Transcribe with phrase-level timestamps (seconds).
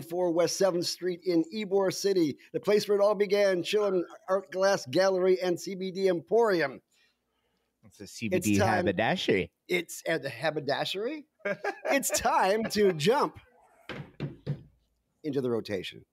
[0.00, 4.02] Sunday, 14 West 7th Street in Ybor City, the place where it all began, Chillum
[4.28, 6.80] Art Glass Gallery and CBD Emporium.
[7.84, 8.68] It's a CBD time.
[8.68, 9.50] haberdashery.
[9.68, 11.24] It's at the haberdashery.
[11.90, 13.38] it's time to jump
[15.24, 16.04] into the rotation.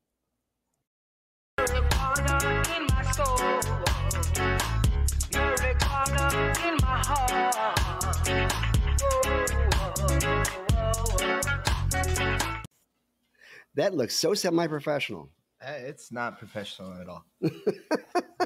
[13.77, 15.29] That looks so semi-professional.
[15.61, 17.23] Uh, It's not professional at all.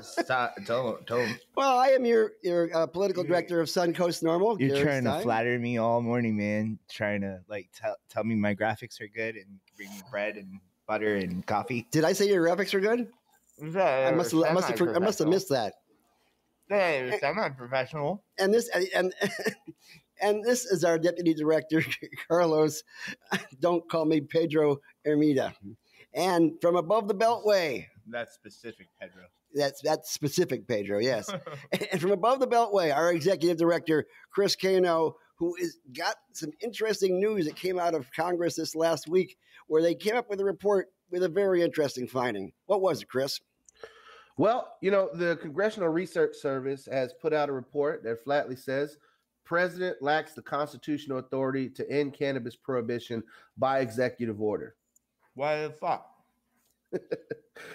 [0.01, 0.55] Stop!
[0.65, 1.37] Don't don't.
[1.55, 4.59] Well, I am your your uh, political director of Suncoast NORML.
[4.59, 6.79] You're Garrett trying to flatter me all morning, man.
[6.89, 9.45] Trying to like tell tell me my graphics are good and
[9.77, 11.87] bring me bread and butter and coffee.
[11.91, 13.07] Did I say your graphics are good?
[13.61, 15.75] I must have, I must have, I must have missed that.
[16.67, 18.23] Hey, I'm not professional.
[18.37, 19.13] And this and
[20.21, 21.83] and this is our deputy director
[22.27, 22.83] Carlos.
[23.59, 25.53] Don't call me Pedro Ermida.
[26.13, 29.23] And from above the Beltway, That's specific, Pedro.
[29.53, 31.29] that's that's specific Pedro, yes.
[31.91, 37.19] and from above the Beltway, our executive director Chris Cano, who is got some interesting
[37.19, 40.45] news that came out of Congress this last week, where they came up with a
[40.45, 42.51] report with a very interesting finding.
[42.65, 43.39] What was it, Chris?
[44.37, 48.97] Well, you know, the Congressional Research Service has put out a report that flatly says
[49.55, 53.21] president lacks the constitutional authority to end cannabis prohibition
[53.57, 54.75] by executive order.
[55.35, 56.07] Why the fuck?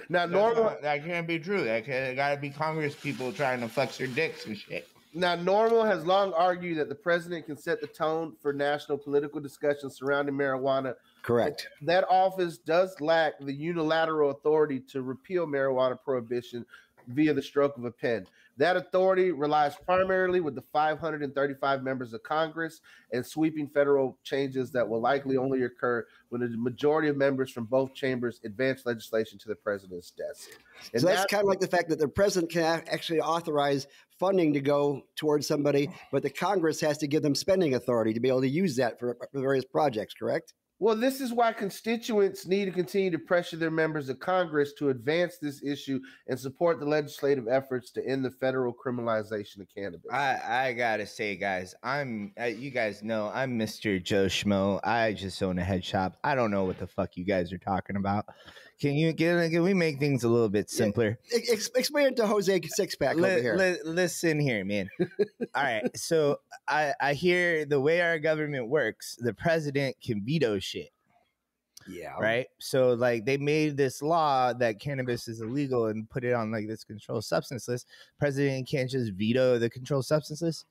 [0.08, 1.62] Now, That's normal not- that can't be true.
[1.62, 4.88] That can, it gotta be Congress people trying to flex their dicks and shit.
[5.14, 9.38] now NORML has long argued that the president can set the tone for national political
[9.38, 10.94] discussion surrounding marijuana.
[11.22, 11.68] Correct.
[11.82, 16.64] That office does lack the unilateral authority to repeal marijuana prohibition
[17.08, 18.26] via the stroke of a pen.
[18.58, 22.80] That authority relies primarily with the 535 members of Congress
[23.12, 27.66] and sweeping federal changes that will likely only occur when a majority of members from
[27.66, 30.48] both chambers advance legislation to the president's desk.
[30.92, 33.20] And so that's that- kind of like the fact that the president can ac- actually
[33.20, 33.86] authorize
[34.18, 38.20] funding to go towards somebody, but the Congress has to give them spending authority to
[38.20, 40.14] be able to use that for, for various projects.
[40.14, 40.54] Correct?
[40.78, 44.90] Well, this is why constituents need to continue to pressure their members of Congress to
[44.90, 50.10] advance this issue and support the legislative efforts to end the federal criminalization of cannabis.
[50.12, 54.02] I I gotta say, guys, I'm uh, you guys know I'm Mr.
[54.02, 54.80] Joe Schmo.
[54.84, 56.18] I just own a head shop.
[56.22, 58.26] I don't know what the fuck you guys are talking about.
[58.80, 60.76] Can you can, uh, can we make things a little bit Yeah.
[60.76, 61.18] simpler?
[61.32, 63.56] Ex- explain it to Jose Sixpack over here.
[63.56, 64.90] li- listen here, man.
[65.54, 70.58] All right, so I I hear the way our government works, the president can veto
[70.58, 70.90] shit,
[71.88, 72.18] yeah.
[72.20, 72.48] right?
[72.58, 76.66] So like they made this law that cannabis is illegal and put it on like
[76.68, 77.86] this controlled substance list.
[78.18, 80.66] President can't just veto the controlled substance list.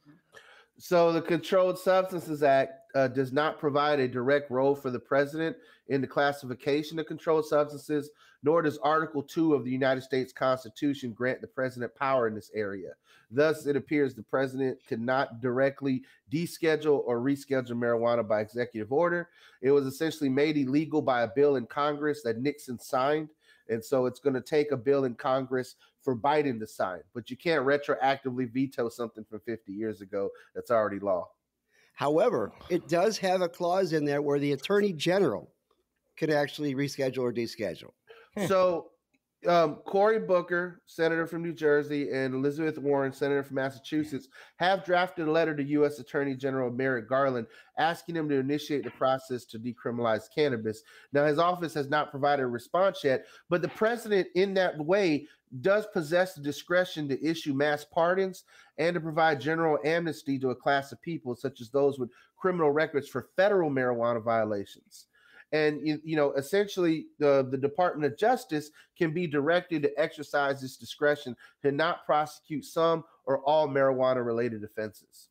[0.78, 5.56] So the Controlled Substances Act uh, does not provide a direct role for the president
[5.90, 8.10] in the classification of controlled substances,
[8.42, 12.52] nor does Article 2 of the United States Constitution grant the president power in this
[12.56, 12.92] area.
[13.30, 19.30] Thus, it appears the president could not directly deschedule or reschedule marijuana by executive order.
[19.62, 23.30] It was essentially made illegal by a bill in Congress that Nixon signed.
[23.68, 27.32] And so it's going to take a bill in Congress for Biden to sign, but
[27.32, 31.28] you can't retroactively veto something from 50 years ago that's already law.
[31.96, 35.52] However, it does have a clause in there where the attorney general
[36.18, 37.92] can actually reschedule or deschedule.
[38.48, 38.92] so,
[39.48, 44.28] um, Cory Booker, senator from New Jersey, and Elizabeth Warren, senator from Massachusetts,
[44.58, 46.00] have drafted a letter to U.S.
[46.00, 47.48] Attorney General Merrick Garland
[47.78, 50.84] asking him to initiate the process to decriminalize cannabis.
[51.14, 55.28] Now, his office has not provided a response yet, but the president, in that way,
[55.62, 58.44] does possess the discretion to issue mass pardons
[58.78, 62.72] and to provide general amnesty to a class of people, such as those with criminal
[62.72, 65.08] records for federal marijuana violations.
[65.56, 70.62] And you, you know, essentially, the the Department of Justice can be directed to exercise
[70.62, 75.30] its discretion to not prosecute some or all marijuana related offenses.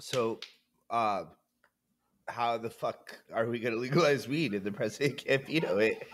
[0.00, 0.40] So,
[0.90, 1.24] uh,
[2.26, 6.08] how the fuck are we gonna legalize weed if the president can't veto it?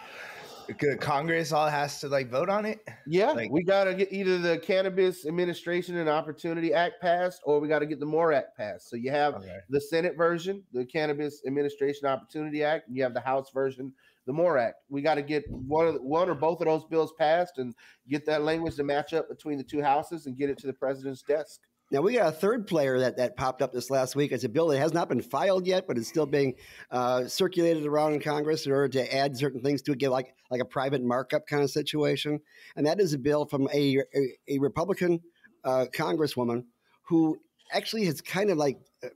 [1.01, 2.81] Congress all has to like vote on it.
[3.07, 7.61] Yeah, Like- we got to get either the Cannabis Administration and Opportunity Act passed, or
[7.61, 8.89] we got to get the MORE Act passed.
[8.91, 9.59] So you have Okay.
[9.71, 13.93] the Senate version, the Cannabis Administration Opportunity Act, and you have the House version,
[14.27, 14.77] the MORE Act.
[14.91, 17.75] We got to get one of the, one or both of those bills passed and
[18.09, 20.73] get that language to match up between the two houses and get it to the
[20.75, 21.61] president's desk.
[21.91, 24.31] Now we got a third player that, that popped up this last week.
[24.33, 26.55] It's a bill that has not been filed yet, but it's still being
[26.91, 30.35] uh, circulated around in Congress in order to add certain things to it, get like
[30.51, 32.41] like a private markup kind of situation.
[32.77, 35.21] And that is a bill from a a, a Republican
[35.65, 36.65] uh, Congresswoman
[37.05, 37.39] who
[37.73, 39.09] actually has kind of like uh,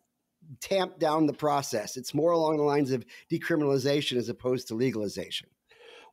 [0.61, 1.99] tamped down the process.
[1.99, 5.49] It's more along the lines of decriminalization as opposed to legalization.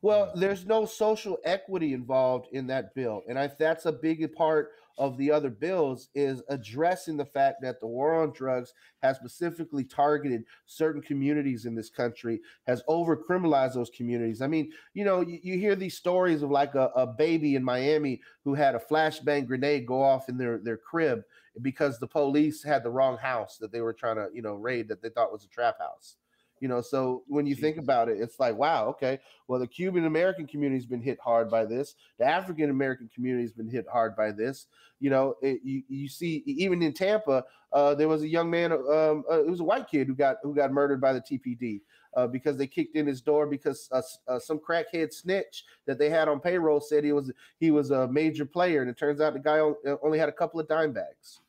[0.02, 4.72] Well, there's no social equity involved in that bill, and I that's a big part
[4.98, 9.84] of the other bills is addressing the fact that the war on drugs has specifically
[9.84, 14.42] targeted certain communities in this country, has over criminalized those communities.
[14.42, 17.64] I mean, you know, you, you hear these stories of like a, a baby in
[17.64, 21.22] Miami who had a flashbang grenade go off in their their crib
[21.62, 24.88] because the police had the wrong house that they were trying to you know raid
[24.88, 26.16] that they thought was a trap house.
[26.60, 29.18] You know, so when you think about it, it's like, wow, okay,
[29.48, 31.94] well, the Cuban American community's been hit hard by this.
[32.18, 34.66] The African American community's been hit hard by this.
[35.00, 38.72] You know, it, you you see even in Tampa, uh, there was a young man.
[38.72, 41.80] Um, uh, it was a white kid who got who got murdered by the TPD
[42.14, 46.10] uh, because they kicked in his door because uh, uh, some crackhead snitch that they
[46.10, 49.32] had on payroll said he was he was a major player, and it turns out
[49.32, 51.40] the guy uh, only had a couple of dime bags.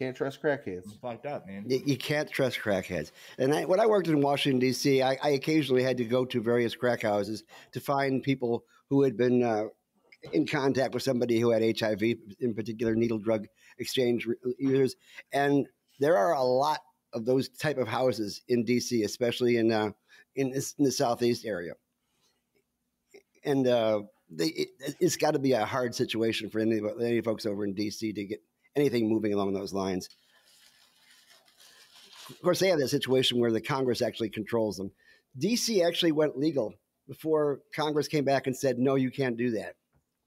[0.00, 0.86] Can't trust crackheads.
[0.86, 1.64] It's fucked up, man.
[1.66, 3.10] You, you can't trust crackheads.
[3.36, 6.40] And I, when I worked in Washington D.C., I, I occasionally had to go to
[6.40, 9.64] various crack houses to find people who had been uh,
[10.32, 12.02] in contact with somebody who had HIV,
[12.40, 13.46] in particular needle drug
[13.78, 14.26] exchange
[14.58, 14.96] users.
[15.34, 15.66] And
[15.98, 16.80] there are a lot
[17.12, 19.90] of those type of houses in D.C., especially in uh,
[20.34, 21.74] in, this, in the southeast area.
[23.44, 24.00] And uh,
[24.30, 24.68] they, it,
[24.98, 28.14] it's got to be a hard situation for any, any folks over in D.C.
[28.14, 28.40] to get
[28.76, 30.08] anything moving along those lines
[32.30, 34.92] of course, they have that situation where the Congress actually controls them.
[35.40, 36.74] DC actually went legal
[37.08, 39.74] before Congress came back and said, no, you can't do that,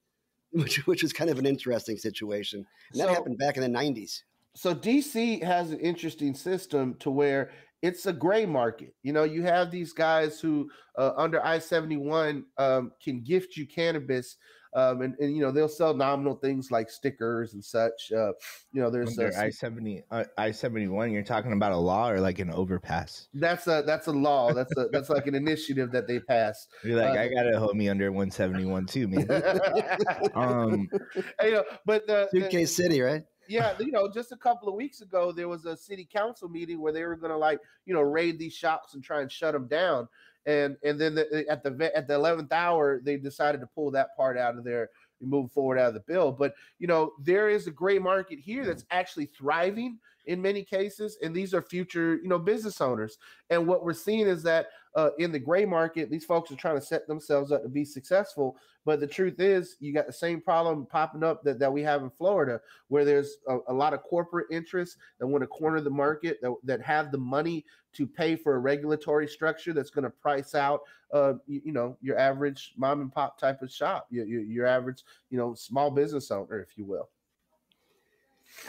[0.51, 2.65] which, which was kind of an interesting situation.
[2.91, 4.23] And that So- happened back in the 90s.
[4.53, 7.51] so DC has an interesting system to where
[7.81, 8.93] it's a gray market.
[9.01, 13.55] You know, you have these guys who uh, under I seventy one um, can gift
[13.57, 14.35] you cannabis,
[14.75, 18.11] um, and, and you know they'll sell nominal things like stickers and such.
[18.11, 18.31] Uh,
[18.71, 21.11] you know, there's uh, I seventy uh, I seventy one.
[21.11, 23.27] You're talking about a law or like an overpass?
[23.33, 24.53] that's a that's a law.
[24.53, 26.69] That's a that's like an initiative that they passed.
[26.83, 29.27] You're like, Uh, I gotta hold me under one seventy one too, man.
[30.35, 30.89] um,
[31.43, 33.23] you know, but the, the- Suitcase City, right?
[33.47, 36.79] yeah, you know, just a couple of weeks ago, there was a city council meeting
[36.79, 39.53] where they were going to like, you know, raid these shops and try and shut
[39.53, 40.07] them down.
[40.45, 44.15] And and then the, at the at the eleventh hour, they decided to pull that
[44.17, 44.89] part out of there
[45.21, 46.31] and move forward out of the bill.
[46.31, 51.17] But you know, there is a gray market here that's actually thriving in many cases,
[51.21, 53.17] and these are future, you know, business owners.
[53.49, 56.79] And what we're seeing is that uh, in the gray market, these folks are trying
[56.79, 58.57] to set themselves up to be successful.
[58.85, 62.03] But the truth is, you got the same problem popping up that, that we have
[62.03, 65.89] in Florida, where there's a, a lot of corporate interests that want to corner the
[65.89, 70.09] market, that, that have the money to pay for a regulatory structure that's going to
[70.09, 70.81] price out,
[71.13, 74.65] uh, you, you know, your average mom and pop type of shop, your, your, your
[74.65, 77.09] average, you know, small business owner, if you will.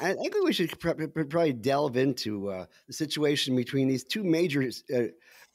[0.00, 4.24] I think we should pr- pr- probably delve into uh, the situation between these two
[4.24, 5.02] major uh,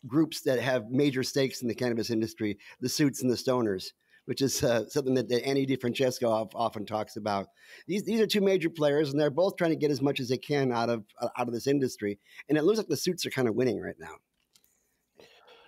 [0.08, 3.94] groups that have major stakes in the cannabis industry the suits and the stoners,
[4.30, 7.48] which is uh, something that, that Annie DiFrancesco often talks about.
[7.88, 10.30] These, these are two major players, and they're both trying to get as much as
[10.30, 12.20] they can out of, uh, out of this industry.
[12.48, 14.18] And it looks like the suits are kind of winning right now.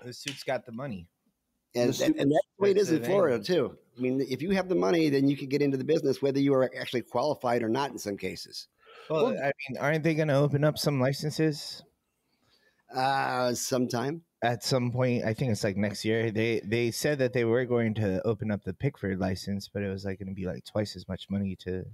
[0.05, 1.07] the suit's got the money.
[1.73, 3.45] And, The suit- and that's the way it is in Florida, thing.
[3.55, 3.77] too.
[3.97, 6.39] I mean, if you have the money, then you can get into the business, whether
[6.39, 8.67] you are actually qualified or not in some cases.
[9.09, 11.81] Well, Well- I mean, aren't they going to open up some licenses
[12.95, 14.21] Uh, sometime.
[14.43, 15.24] At some point?
[15.24, 16.31] I think it's like next year.
[16.31, 19.89] They they said that they were going to open up the Pigford license, but it
[19.89, 21.86] was like going to be like twice as much money to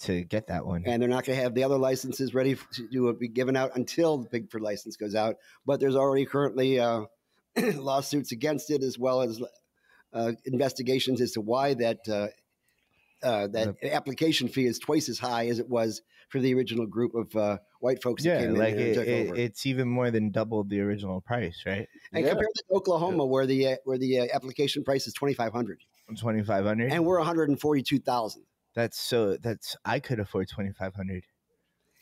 [0.00, 0.82] to get that one.
[0.86, 4.18] and they're not going to have the other licenses ready to be given out until
[4.18, 5.36] the Pigford license goes out.
[5.64, 7.04] But there's already currently uh,
[7.56, 9.42] lawsuits against it, as well as
[10.12, 12.28] uh, investigations as to why that uh,
[13.22, 17.14] uh, that application fee is twice as high as it was for the original group
[17.14, 19.36] of uh, white folks that yeah, came in like and it, took it, over.
[19.36, 21.88] it's even more than doubled the original price, right?
[22.12, 22.30] and Yeah.
[22.30, 25.78] compare to Oklahoma, where the uh, where the uh, application price is twenty five hundred,
[26.18, 26.92] Twenty five hundred.
[26.92, 28.42] and we're one hundred and forty two thousand.
[28.74, 29.36] That's so.
[29.36, 31.24] That's I could afford twenty five hundred.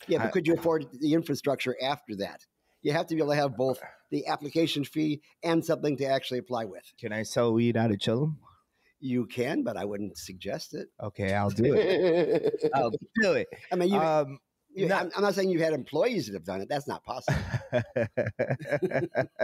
[0.07, 2.45] Yeah, but I- could you afford the infrastructure after that?
[2.81, 3.79] You have to be able to have both
[4.11, 6.83] the application fee and something to actually apply with.
[6.99, 8.35] Can I sell weed out of Chillum?
[8.99, 10.87] You can, but I wouldn't suggest it.
[11.01, 12.53] Okay, I'll do it.
[12.73, 13.47] I'll do it.
[13.71, 14.39] I mean, you, Um,
[14.73, 16.69] you no- I'm, I'm not saying you've had employees that have done it.
[16.69, 17.37] That's not possible.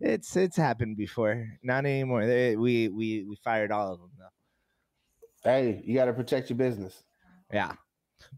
[0.00, 1.46] it's it's happened before.
[1.62, 2.26] Not anymore.
[2.26, 5.50] They, we we we fired all of them though.
[5.50, 7.04] hey, you got to protect your business.
[7.52, 7.72] Yeah.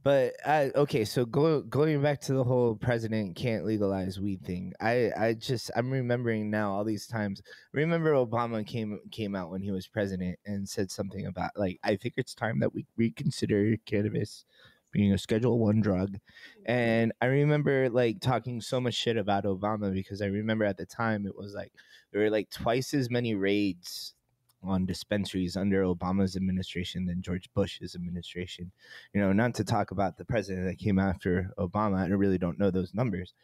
[0.03, 4.73] But uh, okay, so go, going back to the whole president can't legalize weed thing.
[4.81, 7.43] I, I just I'm remembering now all these times.
[7.73, 11.97] Remember Obama came came out when he was president and said something about like I
[11.97, 14.45] think it's time that we reconsider cannabis
[14.93, 16.19] being a Schedule One drug.
[16.67, 20.87] And I remember like talking so much shit about Obama because I remember at the
[20.87, 21.73] time it was like
[22.13, 24.15] there were like twice as many raids
[24.62, 28.71] on dispensaries under Obama's administration than George Bush's administration.
[29.14, 31.99] You know, not to talk about the president that came after Obama.
[31.99, 33.35] I really don't know those numbers.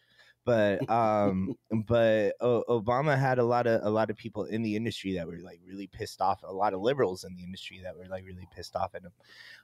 [0.44, 1.56] But um
[1.86, 5.26] but o- Obama had a lot of a lot of people in the industry that
[5.26, 8.24] were like really pissed off, a lot of liberals in the industry that were like
[8.24, 9.12] really pissed off at him.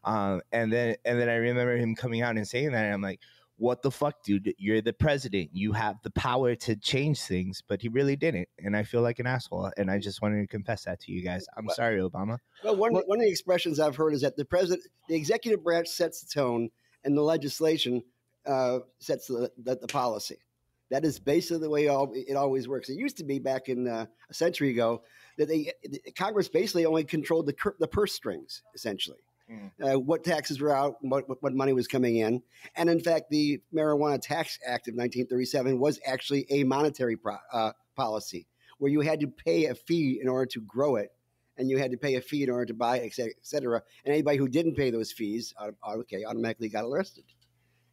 [0.04, 3.02] Um and then and then I remember him coming out and saying that and I'm
[3.02, 3.20] like
[3.56, 4.54] what the fuck, dude?
[4.58, 5.50] You're the president.
[5.52, 8.48] You have the power to change things, but he really didn't.
[8.58, 9.70] And I feel like an asshole.
[9.76, 11.46] And I just wanted to confess that to you guys.
[11.56, 12.38] I'm Well- sorry, Obama.
[12.64, 15.62] Well, one, Well- one of the expressions I've heard is that the president, the executive
[15.62, 16.70] branch sets the tone,
[17.04, 18.02] and the legislation
[18.46, 20.38] uh, sets the, the, the policy.
[20.90, 22.88] That is basically the way all, it always works.
[22.90, 25.02] It used to be back in uh, a century ago
[25.38, 25.72] that they
[26.18, 29.18] Congress basically only controlled the the purse strings, essentially.
[29.82, 32.42] Uh, what taxes were out, what, what money was coming in,
[32.76, 37.72] and in fact, the Marijuana Tax Act of 1937 was actually a monetary pro- uh,
[37.96, 38.46] policy
[38.78, 41.10] where you had to pay a fee in order to grow it
[41.58, 43.82] and you had to pay a fee in order to buy, et cetera, et cetera.
[44.04, 45.54] And anybody who didn't pay those fees,
[45.86, 47.24] okay, automatically got arrested.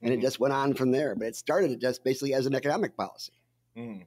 [0.01, 0.21] And it Mhm.
[0.21, 1.13] just went on from there.
[1.15, 3.33] But it started just basically as an economic policy.
[3.75, 4.05] Mm.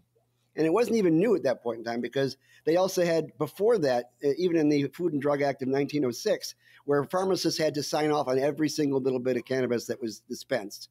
[0.56, 3.78] And it wasn't even new at that point in time because they also had, before
[3.78, 6.54] that, even in the Food and Drug Act of 1906,
[6.84, 10.20] where pharmacists had to sign off on every single little bit of cannabis that was
[10.20, 10.88] dispensed.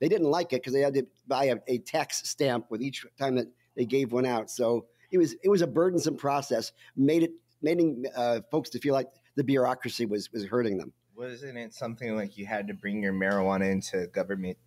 [0.00, 3.06] They didn't like it because they had to buy a, a tax stamp with each
[3.18, 4.50] time that they gave one out.
[4.50, 8.94] So it was it was a burdensome process, made it making uh, folks to feel
[8.94, 10.92] like the bureaucracy was was hurting them.
[11.16, 14.58] Wasn't it something like you had to bring your marijuana into a government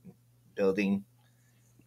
[0.56, 1.04] building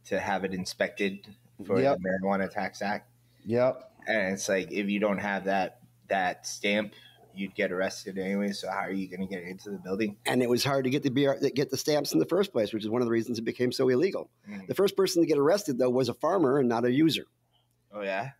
[0.06, 1.26] to have it inspected
[1.64, 1.98] for Yep.
[1.98, 3.10] the Marijuana Tax Act?
[3.46, 3.90] Yep.
[4.06, 6.92] And it's like if you don't have that that stamp,
[7.34, 8.50] you'd get arrested anyway.
[8.52, 10.16] So how are you going to get into the building?
[10.26, 12.72] And it was hard to get the BR, get the stamps in the first place,
[12.72, 14.28] which is one of the reasons it became so illegal.
[14.50, 14.66] Mm.
[14.66, 17.26] The first person to get arrested though was a farmer and not a user.
[17.92, 18.30] Oh yeah,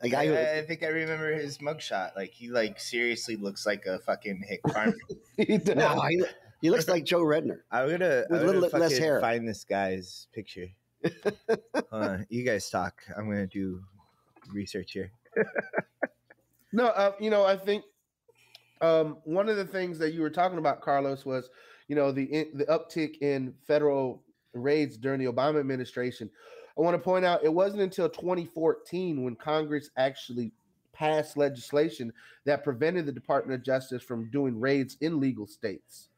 [0.00, 2.14] A guy who I, I think I remember his mugshot.
[2.16, 4.94] Like he like seriously looks like a fucking hick farmer.
[5.36, 5.76] He does.
[5.76, 6.22] no, he,
[6.62, 7.58] he looks like Joe Redner.
[7.70, 9.20] I'm gonna, With I'm little less hair.
[9.20, 10.66] find this guy's picture.
[11.92, 13.02] On, you guys talk.
[13.16, 13.82] I'm gonna do
[14.52, 15.12] research here.
[16.72, 17.84] No, uh, you know, I think
[18.80, 21.48] um, one of the things that you were talking about, Carlos, was
[21.88, 26.30] you know the the uptick in federal raids during the Obama administration.
[26.76, 30.52] I want to point out it wasn't until 2014 when Congress actually
[30.92, 32.12] passed legislation
[32.44, 36.08] that prevented the Department of Justice from doing raids in legal states.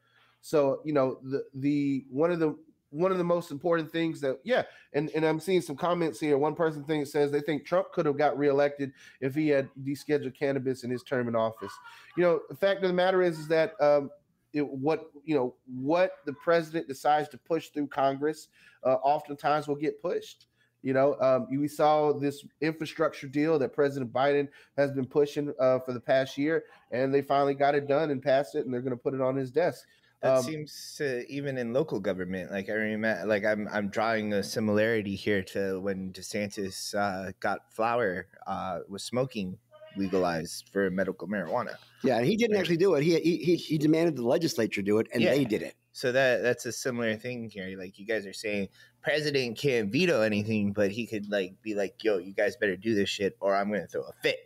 [0.41, 2.57] So you know the the one of the
[2.91, 6.37] one of the most important things that yeah, and and I'm seeing some comments here.
[6.37, 10.37] One person thing says they think Trump could have got reelected if he had descheduled
[10.37, 11.73] cannabis in his term in office.
[12.17, 14.09] You know, the fact of the matter is, is that um,
[14.53, 18.49] it, what you know, what the president decides to push through Congress,
[18.83, 20.47] uh, oftentimes will get pushed.
[20.83, 25.79] You know, um, we saw this infrastructure deal that President Biden has been pushing uh,
[25.79, 28.81] for the past year, and they finally got it done and passed it, and they're
[28.81, 29.85] going to put it on his desk.
[30.21, 32.51] That Um, seems to even in local government.
[32.51, 37.73] Like I remember, like I'm I'm drawing a similarity here to when DeSantis uh, got
[37.73, 39.57] flower uh, was smoking
[39.97, 41.75] legalized for medical marijuana.
[42.03, 43.03] Yeah, and he didn't actually do it.
[43.03, 45.31] He he he, he demanded the legislature do it, and Yeah.
[45.31, 45.75] they did it.
[45.91, 47.75] So that that's a similar thing here.
[47.77, 48.69] Like you guys are saying,
[49.01, 52.93] president can't veto anything, but he could like be like, "Yo, you guys better do
[52.95, 54.37] this shit, or I'm going to throw a fit."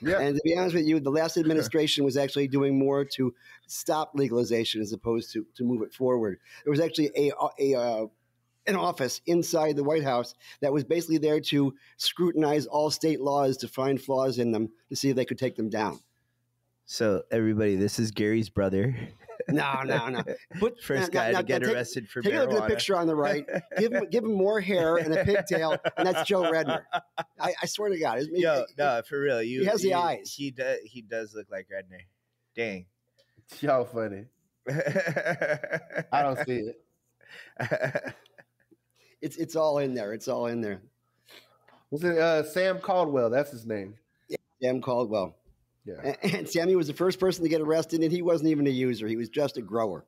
[0.00, 0.20] Yeah.
[0.20, 3.34] And to be honest with you, the last administration was actually doing more to
[3.66, 6.38] stop legalization as opposed to to move it forward.
[6.64, 8.06] There was actually a a uh,
[8.66, 13.56] an office inside the White House that was basically there to scrutinize all state laws
[13.58, 15.98] to find flaws in them to see if they could take them down.
[16.84, 18.96] So everybody, this is Gary's brother,
[19.48, 20.22] No, no, no.
[20.60, 22.66] Put, first now- guy now- to get take- arrested for Take a look at the
[22.74, 23.46] picture on the right.
[23.78, 26.82] Give him, give him more hair and a pigtail, and that's Joe Redner.
[27.40, 29.42] I, I swear to God, it's- Yo, no, for real.
[29.42, 30.34] You, has the you- eyes.
[30.36, 30.78] He does.
[30.84, 32.00] He does look like Redner.
[32.54, 32.86] Dang.
[33.60, 34.24] Y'all funny.
[34.68, 36.82] I don't see it.
[39.22, 40.12] it's it's all in there.
[40.12, 40.82] It's all in there.
[41.90, 43.30] Was it uh, Sam Caldwell?
[43.30, 43.94] That's his name.
[44.60, 45.36] Sam Caldwell.
[45.88, 46.14] Yeah.
[46.22, 49.06] And, Sammy was the first person to get arrested, and he wasn't even a user.
[49.06, 50.04] He was just a grower.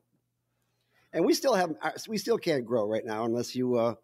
[1.13, 3.95] And we still have uh, we still can't grow right now unless you uh,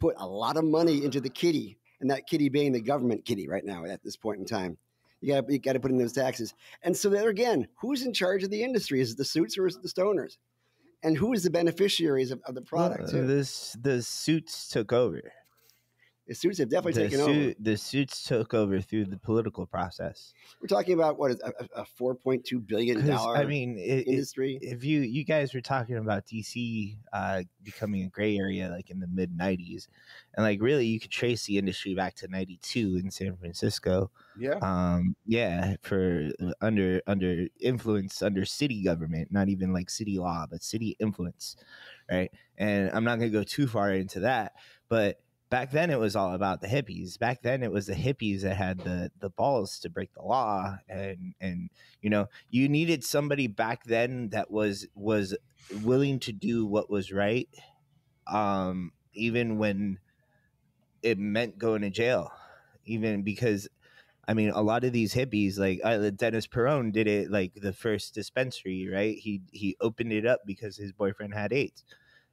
[0.00, 3.48] put a lot of money into the kitty, and that kitty being the government kitty
[3.48, 4.76] right now at this point in time.
[5.20, 6.54] You got you got to put in those taxes.
[6.82, 9.00] And so there again, who's in charge of the industry?
[9.00, 10.38] Is it the suits or is it the stoners?
[11.02, 13.12] And who is the beneficiaries of, of the product?
[13.12, 15.32] Well, this the suits took over.
[16.26, 17.54] The suits have definitely The, taken over.
[17.60, 20.34] the suits took over through the political process.
[20.60, 24.00] We're talking about what is a, a four point two billion dollar I mean, it,
[24.00, 24.58] it, industry.
[24.60, 28.98] if you you guys were talking about DC uh, becoming a gray area like in
[28.98, 29.86] the mid '90s,
[30.34, 34.10] and like really you could trace the industry back to '92 in San Francisco.
[34.38, 34.58] Yeah.
[34.62, 40.46] Um, yeah, for uh, under under influence under city government, not even like city law,
[40.50, 41.56] but city influence,
[42.10, 42.32] right?
[42.58, 44.54] And I'm not gonna go too far into that,
[44.88, 47.18] but back then it was all about the hippies.
[47.18, 50.78] Back then it was the hippies that had the the balls to break the law,
[50.88, 51.70] and and
[52.02, 55.36] you know you needed somebody back then that was was
[55.82, 57.48] willing to do what was right,
[58.26, 59.98] um, even when
[61.02, 62.32] it meant going to jail,
[62.84, 63.68] even because
[64.28, 67.72] I mean, a lot of these hippies, like uh, Dennis Peron, did it like the
[67.72, 69.16] first dispensary, right?
[69.18, 71.84] He he opened it up because his boyfriend had AIDS,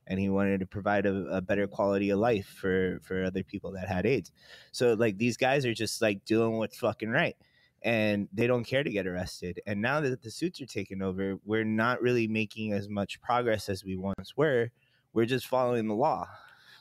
[0.08, 3.72] and he wanted to provide a, a better quality of life for for other people
[3.72, 4.32] that had AIDS.
[4.72, 7.36] So like these guys are just like doing what's fucking right,
[7.82, 9.62] and they don't care to get arrested.
[9.66, 13.70] And now that the suits are taken over, we're not really making as much progress
[13.70, 14.70] as we once were.
[15.14, 16.28] We're just following the law.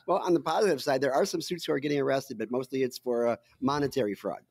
[0.07, 2.83] Well, on the positive side, there are some suits who are getting arrested, but mostly
[2.83, 4.41] it's for uh, monetary fraud,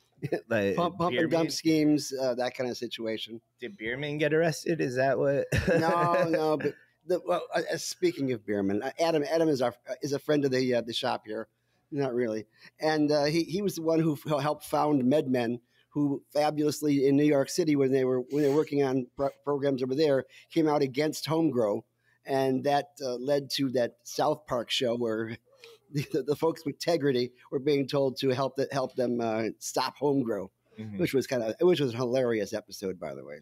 [0.48, 3.40] Like pump, pump and dump schemes, uh, that kind of situation.
[3.60, 4.80] Did Bierman get arrested?
[4.80, 5.46] Is that what?
[5.68, 6.74] No, no, but
[7.06, 10.44] the, well, uh, speaking of Bierman, uh, Adam, Adam is our uh, is a friend
[10.44, 11.48] of the uh, the shop here,
[11.90, 12.46] not really,
[12.80, 17.16] and uh, he he was the one who f- helped found MedMen, who fabulously in
[17.16, 20.24] New York City when they were when they were working on pro- programs over there
[20.50, 21.84] came out against home grow,
[22.24, 25.36] and that uh, led to that South Park show where.
[25.94, 29.98] The, the, folks with integrity were being told to help the, help them uh, stop
[29.98, 30.98] home grow, Mhm.
[30.98, 33.40] which was kind of which was a hilarious episode, by the way.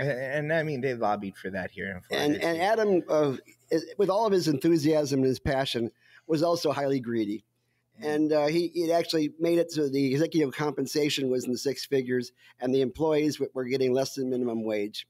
[0.00, 2.34] And, and I mean, they lobbied for that here in Florida.
[2.34, 2.60] and and.
[2.60, 3.36] Adam, uh,
[3.98, 5.90] with all of his enthusiasm and his passion,
[6.26, 7.44] was also highly greedy,
[8.00, 11.84] and uh, he he actually made it so the executive compensation was in the six
[11.84, 15.06] figures, and the employees were- getting less than minimum wage,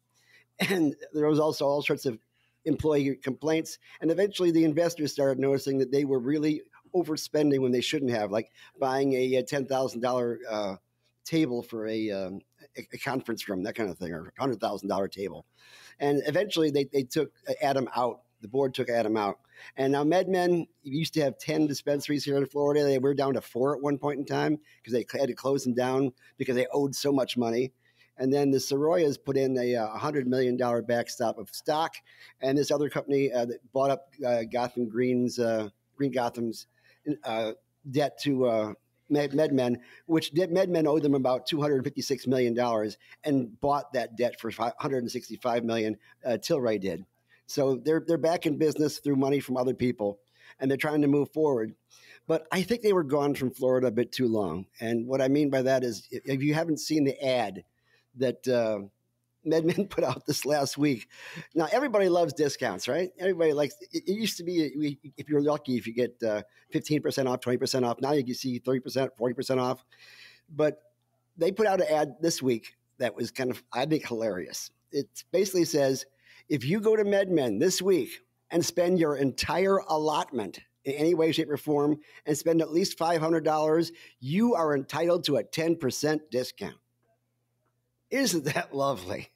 [0.59, 2.19] and there was also all sorts of
[2.65, 6.63] employee complaints, and eventually the investors started noticing that they were really
[6.95, 10.77] overspending when they shouldn't have, like buying a, uh ten thousand dollar uh,
[11.25, 12.41] table for a, um,
[12.77, 15.47] a a conference room, that kind of thing, or a hundred thousand dollar table.
[15.99, 18.23] And eventually they, they took Adam out.
[18.41, 19.39] The board took Adam out.
[19.77, 22.85] And now MedMen used to have 10 dispensaries here in Florida.
[22.85, 25.65] They were down to four at one point in time because they had to close
[25.65, 27.73] them down because they owed so much money.
[28.17, 31.95] And then the Serruyas put in a uh, $100 million backstop of stock.
[32.41, 36.67] And this other company uh, that bought up uh, Gotham Green's, uh, Green Gotham's
[37.25, 37.53] uh,
[37.91, 38.73] debt to uh,
[39.11, 42.59] MedMen, which MedMen owed them about $256 million
[43.25, 45.97] and bought that debt for 165 million.
[46.25, 47.05] Uh, Tilray did.
[47.47, 50.21] So they're they're back in business through money from other people,
[50.61, 51.75] and they're trying to move forward.
[52.29, 54.67] But I think they were gone from Florida a bit too long.
[54.81, 57.65] And what I mean by that is, if- you haven't seen the ad
[58.17, 58.83] that uh,
[59.47, 61.09] MedMen put out this last week,
[61.55, 63.11] now everybody loves discounts, right?
[63.19, 63.75] Everybody likes.
[63.93, 67.29] It, it used to be we- if you're lucky, if you get uh, fifteen percent
[67.29, 68.01] off, twenty percent off.
[68.01, 69.85] Now you can see thirty percent, forty percent off.
[70.55, 70.79] But
[71.37, 74.71] they put out an ad this week that was kind of I think hilarious.
[74.93, 76.05] It basically says
[76.49, 78.11] if you go to MedMen this week
[78.51, 82.99] and spend your entire allotment in any way, shape, or form and spend at least
[82.99, 86.75] $500, you are entitled to a 10% discount.
[88.11, 89.31] Isn't that lovely?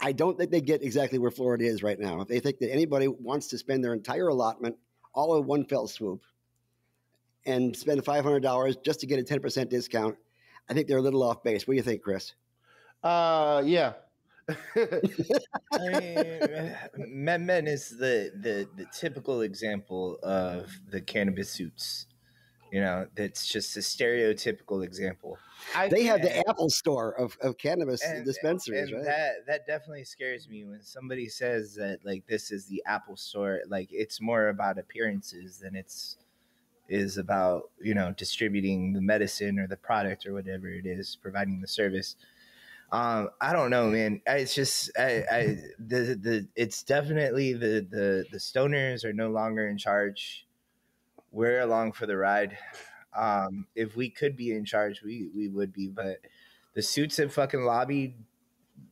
[0.00, 2.20] I don't think they get exactly where Florida is right now.
[2.20, 4.76] If they think that anybody wants to spend their entire allotment
[5.14, 6.22] all in one fell swoop
[7.46, 10.16] and spend $500 just to get a 10% discount,
[10.68, 11.66] I think they're a little off base.
[11.66, 12.34] What do you think, Chris?
[13.02, 13.94] Uh, yeah.
[14.48, 15.00] I
[15.72, 22.06] mean, MedMen is the, the the typical example of the cannabis suits.
[22.72, 25.38] You know, that's just a stereotypical example.
[25.74, 29.04] I, They have the Apple store of, of cannabis And- dispensaries, and right?
[29.04, 33.60] that that definitely scares me when somebody says that like this is the Apple Store.
[33.68, 36.16] Like it's more about appearances than it's
[36.88, 41.60] is about you know distributing the medicine or the product or whatever it is, providing
[41.60, 42.16] the service.
[42.92, 44.20] Um, I don't know, man.
[44.26, 49.68] It's just I, I the the it's definitely the the the stoners are no longer
[49.68, 50.45] in charge
[51.32, 52.56] we're along for the ride.
[53.16, 55.88] Um, if we could be in charge, we we would be.
[55.88, 56.18] But
[56.74, 58.14] the suits have fucking lobbied,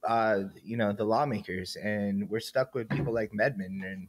[0.03, 4.09] uh, you know, the lawmakers, and we're stuck with people like MedMen and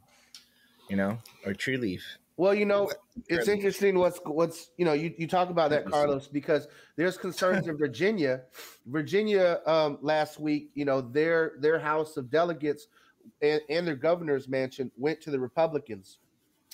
[0.89, 2.03] you know, or Trulieve.
[2.37, 2.91] Well, you know,
[3.29, 7.67] it's interesting what's what's you know you, you talk about that Carlos because there's concerns
[7.67, 8.41] in Virginia.
[8.85, 12.87] Virginia um, last week, you know, their their House of Delegates
[13.41, 16.19] and, and their governor's mansion went to the Republicans,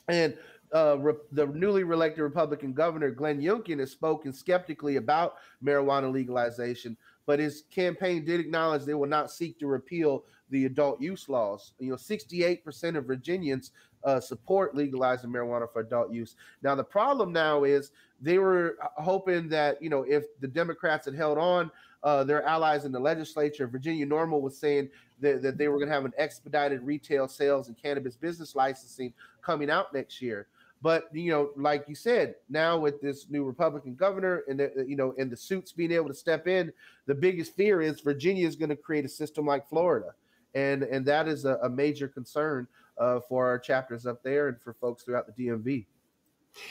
[0.08, 0.36] and
[0.74, 6.96] uh, re- the newly elected Republican governor Glenn Youngkin has spoken skeptically about marijuana legalization,
[7.26, 11.74] but his campaign did acknowledge they will not seek to repeal the adult use laws.
[11.80, 13.72] You know, 68% of Virginians
[14.04, 16.36] uh, support legalizing marijuana for adult use.
[16.64, 21.16] Now, the problem now is they were hoping that, you know, if the Democrats had
[21.16, 21.72] held on,
[22.04, 25.88] uh, their allies in the legislature, Virginia NORML was saying that, that they were going
[25.88, 30.48] to have an expedited retail sales and cannabis business licensing coming out next year.
[30.82, 34.96] But you know, like you said, now with this new Republican governor and the, you
[34.96, 36.74] know, and the suits being able to step in,
[37.06, 40.13] the biggest fear is Virginia is going to create a system like Florida,
[40.56, 42.67] and and that is a, a major concern
[42.98, 45.86] uh, for our chapters up there and for folks throughout the DMV.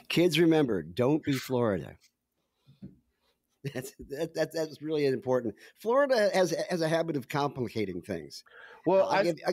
[0.09, 1.95] Kids, remember, don't be Florida.
[3.75, 5.55] That's that, that, that's really important.
[5.79, 8.43] Florida has has a habit of complicating things.
[8.87, 9.53] Well, I, give, I,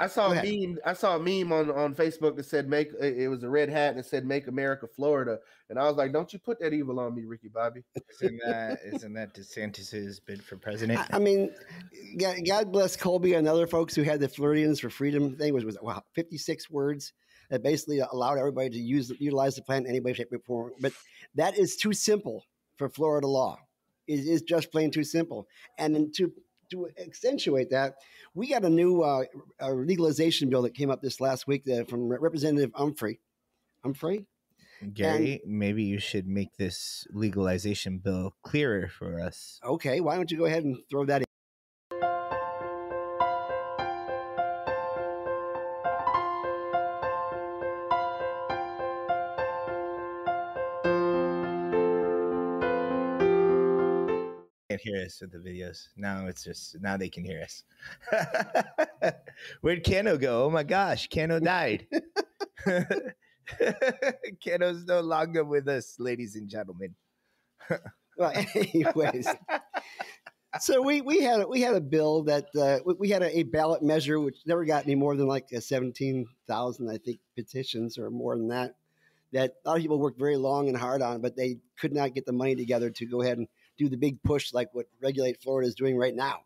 [0.00, 0.78] I saw a meme.
[0.84, 3.90] I saw a meme on, on Facebook that said "Make." It was a red hat
[3.90, 7.00] and it said "Make America Florida," and I was like, "Don't you put that evil
[7.00, 7.82] on me, Ricky Bobby."
[8.22, 11.00] Isn't that isn't that DeSantis's bid for president?
[11.00, 11.52] I, I mean,
[12.46, 15.76] God bless Colby and other folks who had the Floridians for Freedom thing, which was
[15.82, 17.12] wow, fifty six words
[17.50, 20.72] that basically allowed everybody to use utilize the plant in any way, shape, or form.
[20.80, 20.92] But
[21.34, 22.44] that is too simple
[22.76, 23.58] for Florida law.
[24.06, 26.32] It is just plain too simple, and then to
[26.70, 27.96] to accentuate that,
[28.34, 29.24] we got a new uh,
[29.60, 33.20] a legalization bill that came up this last week that, from Representative Humphrey.
[33.82, 34.26] Humphrey?
[34.92, 39.58] Gary, and, maybe you should make this legalization bill clearer for us.
[39.64, 41.24] Okay, why don't you go ahead and throw that in?
[55.08, 55.88] Us with the videos.
[55.96, 57.62] Now it's just now they can hear us.
[59.62, 60.44] Where'd Cano go?
[60.44, 61.86] Oh my gosh, Cano died.
[64.44, 66.94] Cano's no longer with us, ladies and gentlemen.
[68.18, 69.26] well, anyways.
[70.60, 73.82] so we we had we had a bill that uh, we had a, a, ballot
[73.82, 78.36] measure which never got any more than like seventeen thousand I think petitions or more
[78.36, 78.74] than that.
[79.32, 82.14] That a lot of people worked very long and hard on, but they could not
[82.14, 85.40] get the money together to go ahead and do the big push like what Regulate
[85.40, 86.40] Florida is doing right now.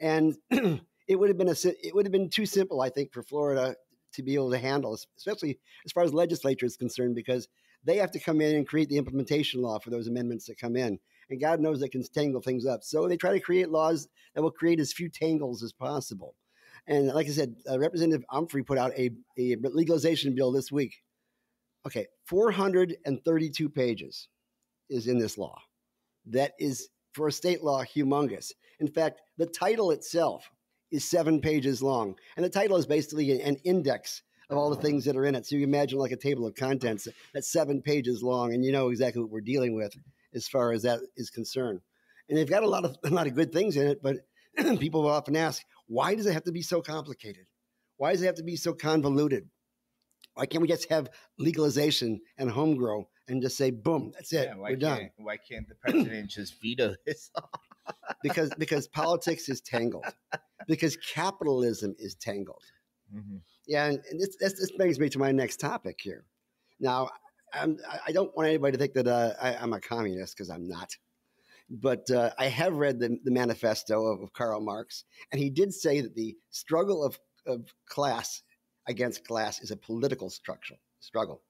[0.00, 3.22] And it would have been a it would have been too simple, I think, for
[3.22, 3.76] Florida
[4.12, 7.48] to be able to handle, especially as far as legislature is concerned, because
[7.84, 10.76] they have to come in and create the implementation law for those amendments that come
[10.76, 10.98] in.
[11.30, 12.82] And God knows they can tangle things up.
[12.82, 16.34] So they try to create laws that will create as few tangles as possible.
[16.86, 21.02] And like I said, uh, Representative Humphrey put out a, a legalization bill this week.
[21.86, 24.28] Okay, 432 pages
[24.88, 25.58] is in this law
[26.30, 28.52] that is, for a state law, humongous.
[28.80, 30.50] In fact, the title itself
[30.90, 32.14] is seven pages long.
[32.36, 35.46] And the title is basically an index of all the things that are in it.
[35.46, 38.88] So you imagine like a table of contents that's seven pages long, and you know
[38.88, 39.94] exactly what we're dealing with
[40.34, 41.80] as far as that is concerned.
[42.28, 44.16] And they've got a lot of a lot of good things in it, but
[44.78, 47.46] people often ask, why does it have to be so complicated?
[47.96, 49.48] Why does it have to be so convoluted?
[50.34, 54.48] Why can't we just have legalization and home grow and just say, boom, that's it.
[54.48, 55.10] Yeah, We're done.
[55.16, 57.30] Why can't the president just veto this?
[58.22, 60.06] because because politics is tangled.
[60.66, 62.62] Because capitalism is tangled.
[63.14, 63.36] Mm-hmm.
[63.66, 66.24] Yeah, and, and this, this, this brings me to my next topic here.
[66.80, 67.08] Now,
[67.52, 70.68] I'm, I don't want anybody to think that uh, I, am a communist because I'm
[70.68, 70.90] not.
[71.70, 75.72] But uh, I have read the, the manifesto of, of, Karl Marx, and he did
[75.72, 78.42] say that the struggle of, of class
[78.86, 81.42] against class is a political structure, struggle.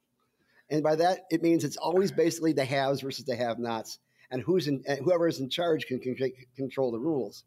[0.70, 3.98] And by that, it means it's always basically the haves versus the have nots,
[4.30, 7.44] and who's in, and whoever is in charge can, can control the rules.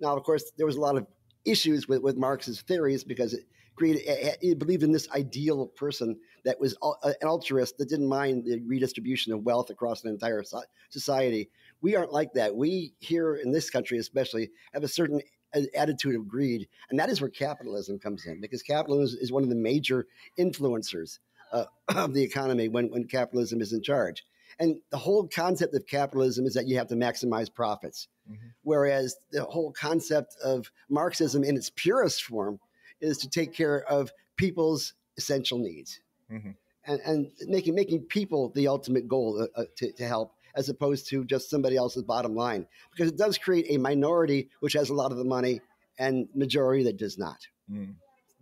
[0.00, 1.06] Now, of course, there was a lot of
[1.44, 3.44] issues with, with Marx's theories because it
[3.76, 8.44] created, he believed in this ideal person that was uh, an altruist that didn't mind
[8.44, 10.42] the redistribution of wealth across an entire
[10.88, 11.50] society.
[11.82, 12.56] We aren't like that.
[12.56, 15.20] We here in this country, especially, have a certain
[15.54, 19.42] uh, attitude of greed, and that is where capitalism comes in because capitalism is one
[19.42, 20.06] of the major
[20.38, 21.18] influencers
[21.52, 21.64] uh,
[21.96, 24.24] of the economy when, when capitalism is in charge.
[24.58, 28.08] And the whole concept of capitalism is that you have to maximize profits.
[28.30, 28.48] Mm-hmm.
[28.62, 32.58] Whereas the whole concept of Marxism in its purest form
[33.00, 36.00] is to take care of people's essential needs.
[36.32, 36.50] Mm-hmm.
[36.86, 41.08] and, and making making people the ultimate goal uh, uh, to, to help as opposed
[41.10, 44.94] to just somebody else's bottom line because it does create a minority which has a
[44.94, 45.60] lot of the money
[46.00, 47.38] and majority that does not
[47.70, 47.94] Mm.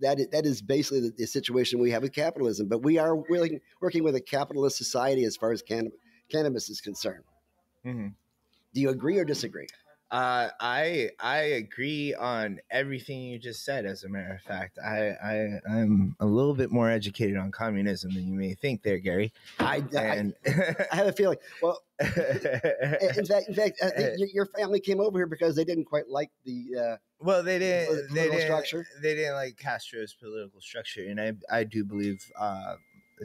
[0.05, 3.17] That is, that is basically the, the situation we have with capitalism but we are
[3.17, 5.90] willing, working with a capitalist society as far as can,
[6.31, 7.25] cannabis is concerned
[7.85, 8.14] Mhm.
[8.73, 9.67] do you agree or disagree
[10.14, 13.85] Uh, I I agree on everything you just said.
[13.85, 18.14] As a matter of fact, I I I'm a little bit more educated on communism
[18.14, 19.33] than you may think, there, Gary.
[19.59, 24.46] I, I, And I have a feeling well in fact in fact uh, your, your
[24.46, 28.14] family came over here because they didn't quite like the uh, well, they didn't.
[28.14, 28.42] They didn't.
[28.42, 28.87] structure?
[29.03, 32.77] They didn't like Castro's political structure, and I I do believe uh,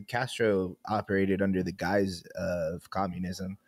[0.07, 3.59] Castro operated under the guise of communism.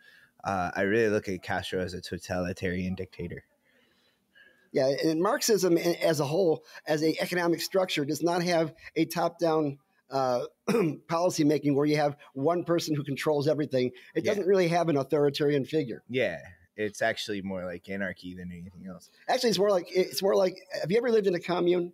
[0.44, 3.44] Uh, I really look at Castro as a totalitarian dictator.
[4.72, 9.78] Yeah, and Marxism as a whole, as a economic structure, does not have a top-down
[10.10, 10.44] uh,
[11.08, 13.90] policy making where you have one person who controls everything.
[14.14, 14.30] It Yeah.
[14.32, 16.02] doesn't really have an authoritarian figure.
[16.08, 16.40] Yeah,
[16.76, 19.10] it's actually more like anarchy than anything else.
[19.28, 20.56] Actually, it's more like it's more like.
[20.80, 21.92] Have you ever lived in a commune?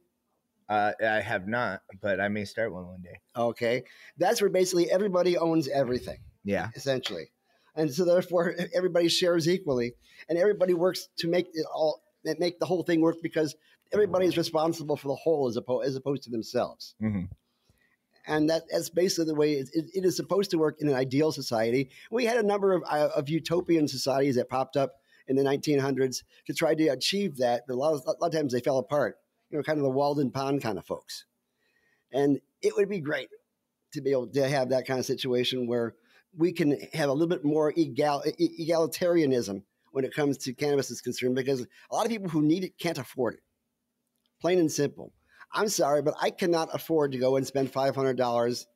[0.68, 3.20] Uh, I have not, but I may start one one day.
[3.34, 3.84] Okay,
[4.18, 6.68] that's where basically everybody owns everything, Yeah.
[6.76, 7.30] essentially,
[7.78, 9.94] and so therefore everybody shares equally,
[10.28, 12.02] and everybody works to make it all
[12.38, 13.54] make the whole thing work because
[13.92, 16.94] everybody is responsible for the whole as opposed as opposed to themselves.
[17.00, 17.22] hmm
[18.28, 20.94] and that, that's basically the way it, it, it is supposed to work in an
[20.94, 21.90] ideal society.
[22.10, 26.22] We had a number of, uh, of utopian societies that popped up in the 1900s
[26.46, 28.78] to try to achieve that, but a lot, of, a lot of times they fell
[28.78, 29.16] apart.
[29.50, 31.24] You know, kind of the Walden Pond kind of folks.
[32.12, 33.28] And it would be great
[33.94, 35.94] to be able to have that kind of situation where
[36.36, 39.62] we can have a little bit more egal, egalitarianism
[39.92, 42.78] when it comes to cannabis is concerned, because a lot of people who need it
[42.78, 43.40] can't afford it.
[44.40, 45.12] Plain and simple.
[45.52, 48.66] I'm sorry, but I cannot afford to go and spend five hundred dollars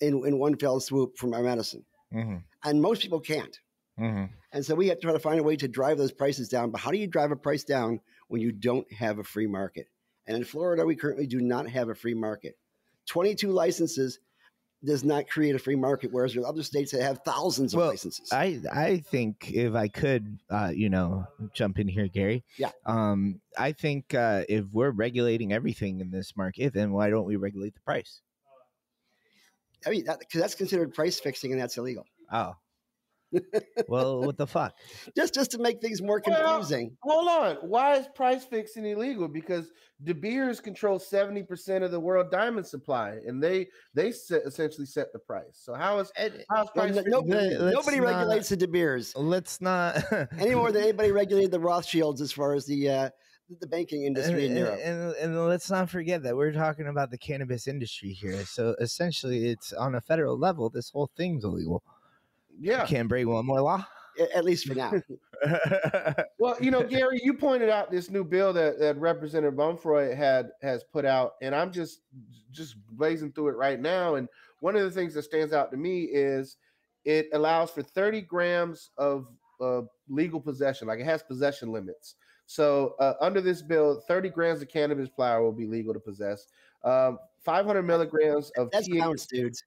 [0.00, 3.56] in in one fell swoop for my medicine, hmm and most people can't.
[3.96, 6.48] hmm And so we have to try to find a way to drive those prices
[6.48, 6.70] down.
[6.70, 9.86] But how do you drive a price down when you don't have a free market?
[10.26, 12.58] And in Florida, we currently do not have a free market.
[13.06, 14.18] Twenty-two licenses
[14.86, 17.78] does not create a free market, whereas there are other states that have thousands of
[17.78, 18.30] Well, licenses.
[18.32, 22.44] I I think if I could, uh, you know, jump in here, Gary.
[22.58, 22.70] Yeah.
[22.86, 27.36] Um, I think uh, if we're regulating everything in this market, then why don't we
[27.36, 28.22] regulate the price?
[29.86, 32.06] I mean, that, 'cause that's considered price fixing, and that's illegal.
[32.32, 32.54] Oh.
[33.88, 34.74] Well, what the fuck?
[35.16, 36.96] Just just to make things more Well, confusing.
[37.02, 37.56] Hold on.
[37.68, 39.28] Why is price fixing illegal?
[39.28, 39.70] Because
[40.02, 44.86] De Beers control seventy percent of the world diamond supply, and they they set, essentially
[44.86, 45.52] set the price.
[45.54, 46.12] So how is
[46.50, 47.72] how is price no- fixing nobody illegal?
[47.72, 49.14] nobody not- regulates the De Beers.
[49.16, 50.02] Let's not
[50.38, 53.10] any more than anybody regulated the Rothschilds as far as the uh,
[53.60, 54.80] the banking industry in and, Europe.
[54.82, 58.44] and, and let's not forget that we're talking about the cannabis industry here.
[58.44, 60.68] So essentially, it's on a federal level.
[60.68, 61.84] This whole thing's illegal.
[62.58, 62.82] Yeah.
[62.82, 63.86] You can't break one more law.
[64.34, 64.92] At least for now.
[66.38, 70.50] Well, you know, Gary, you pointed out this new bill that, that Representative Bumfroy had
[70.62, 72.00] has put out, and I'm just
[72.52, 74.14] just blazing through it right now.
[74.14, 74.28] And
[74.60, 76.56] one of the things that stands out to me is
[77.04, 79.28] it allows for 30 grams of
[79.60, 82.16] uh, legal possession, like it has possession limits.
[82.46, 86.46] So uh, under this bill, 30 grams of cannabis flower will be legal to possess.
[86.84, 89.62] Um, 500 milligrams of That's THC counts, dudes.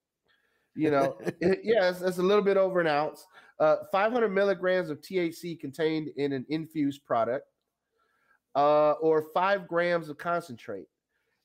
[0.75, 3.25] You know it- yes that's a little bit over an ounce.
[3.59, 7.45] Uh 500 milligrams of thc contained in an infused product
[8.55, 10.87] uh or five grams of concentrate.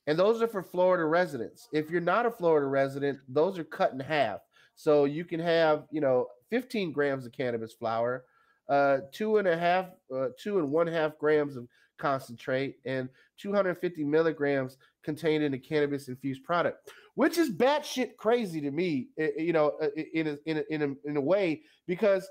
[0.06, 1.68] And those are for florida residents.
[1.72, 4.40] If you're not a florida resident those are cut in half.
[4.76, 8.24] So you can have you know 15 grams of cannabis flower
[8.68, 11.66] uh two and a half uh, two and one half grams of
[11.98, 13.08] concentrate and
[13.38, 19.32] 250 milligrams contained in a cannabis infused product which is batshit crazy to me, i-
[19.38, 22.28] i- you know, uh, in a, in a, in a, in a way, because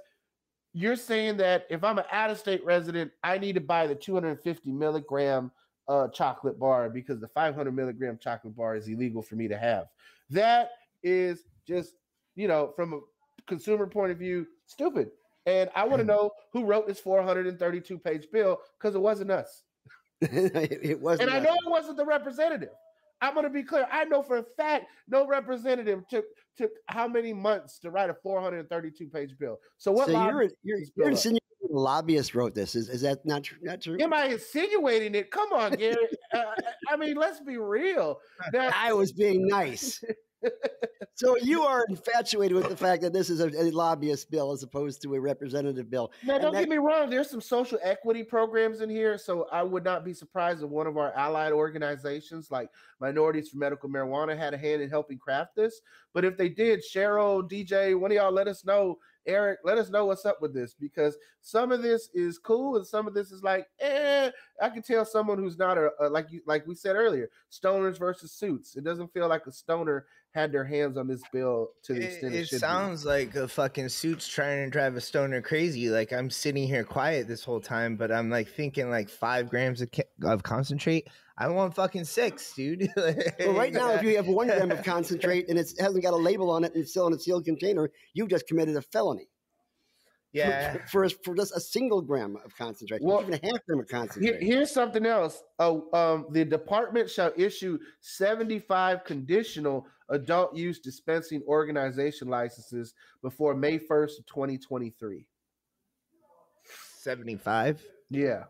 [0.73, 3.95] you're saying that if I'm an out of state resident, I need to buy the
[3.95, 5.51] 250 milligram
[5.87, 9.87] uh, chocolate bar because the 500 milligram chocolate bar is illegal for me to have.
[10.29, 10.71] That
[11.03, 11.95] is just,
[12.35, 12.99] you know, from a
[13.47, 15.11] consumer point of view, stupid.
[15.45, 19.63] And I want to know who wrote this 432 page bill because it wasn't us.
[20.21, 21.19] it, it was.
[21.19, 22.69] And I know it wasn't the representative.
[23.23, 23.87] I'm going to be clear.
[23.91, 26.25] I know for a fact no representative took
[26.57, 29.57] took how many months to write a 432 page bill.
[29.77, 31.39] So what So you're you're, you're insinuating
[31.73, 32.75] lobbyist wrote this.
[32.75, 33.57] Is, is that not true?
[33.61, 33.97] Not true?
[33.99, 35.31] am I insinuating it?
[35.31, 35.95] Come on, Gary.
[36.33, 36.43] uh,
[36.89, 38.19] I mean, let's be real.
[38.53, 40.03] Now, I was being nice.
[41.15, 44.63] So you are infatuated with the fact that this is a, a lobbyist bill as
[44.63, 46.11] opposed to a representative bill.
[46.23, 47.09] Now, And don't that- get me wrong.
[47.09, 50.87] There's some social equity programs in here, so I would not be surprised if one
[50.87, 55.55] of our allied organizations, like Minorities for Medical Marijuana, had a hand in helping craft
[55.55, 55.81] this.
[56.13, 58.97] But if they did, Cheryl, DJ, one of y'all, let us know.
[59.25, 62.85] Eric, let us know what's up with this because some of this is cool and
[62.85, 64.29] some of this is like, eh.
[64.61, 67.97] I can tell someone who's not a, a like you, like we said earlier, stoners
[67.97, 68.75] versus suits.
[68.75, 72.05] It doesn't feel like a stoner had their hands on this bill to the It,
[72.05, 72.59] extent it, it should be.
[72.59, 75.89] sounds like a fucking suit's trying to drive a stoner crazy.
[75.89, 79.81] Like I'm sitting here quiet this whole time, but I'm like thinking like five grams
[79.81, 81.07] of, ca- of concentrate.
[81.37, 82.89] I want fucking six, dude.
[83.39, 86.17] Well, right now, if you have one gram of concentrate and it hasn't got a
[86.17, 89.27] label on it and it's still in a sealed container, you've just committed a felony.
[90.33, 93.79] Yeah, For, for, for just a single gram of concentration, Well, even a half gram
[93.79, 95.43] of Here- here's something else.
[95.59, 103.77] Oh, um, the department shall issue 75 conditional adult use dispensing organization licenses before May
[103.77, 105.27] 1st 2023.
[106.99, 107.83] seventy-five.
[108.09, 108.43] Yeah.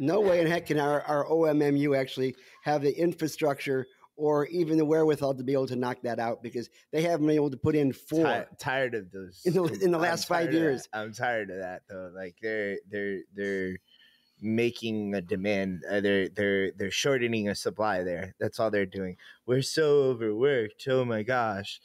[0.00, 4.84] No way in heck can our, our OMMU actually have the infrastructure or even the
[4.84, 7.74] wherewithal to be able to knock that out because they haven't been able to put
[7.74, 8.24] in four.
[8.24, 10.88] Ti- tired of those In the- in the last five years.
[10.92, 12.10] I'm tired of that though.
[12.14, 13.76] Like they're they're they're
[14.40, 15.82] making a demand.
[15.90, 18.34] Uh, they're they're they're shortening a supply there.
[18.38, 19.16] That's all they're doing.
[19.46, 20.86] We're so overworked.
[20.88, 21.80] Oh my gosh.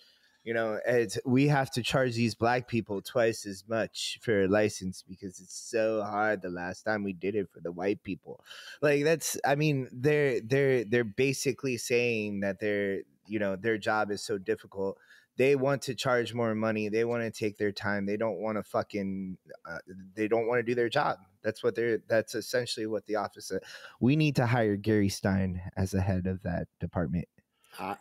[0.50, 4.48] You know, it's, we have to charge these black people twice as much for a
[4.48, 6.42] license because it's so hard.
[6.42, 8.44] The last time we did it for the white people,
[8.82, 9.38] like that's.
[9.46, 14.40] I mean, they're they're they're basically saying that their you know their job is so
[14.40, 14.98] difficult.
[15.38, 16.90] They want to charge more money.
[16.90, 18.08] They want to take their time.
[18.08, 19.38] They don't want to fucking
[19.70, 19.78] uh,
[20.16, 21.20] they don't want to do their job.
[21.44, 23.52] That's what they're that's essentially what the office
[24.00, 27.28] we need to hire gary stein as the head of that department.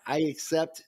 [0.06, 0.84] I accept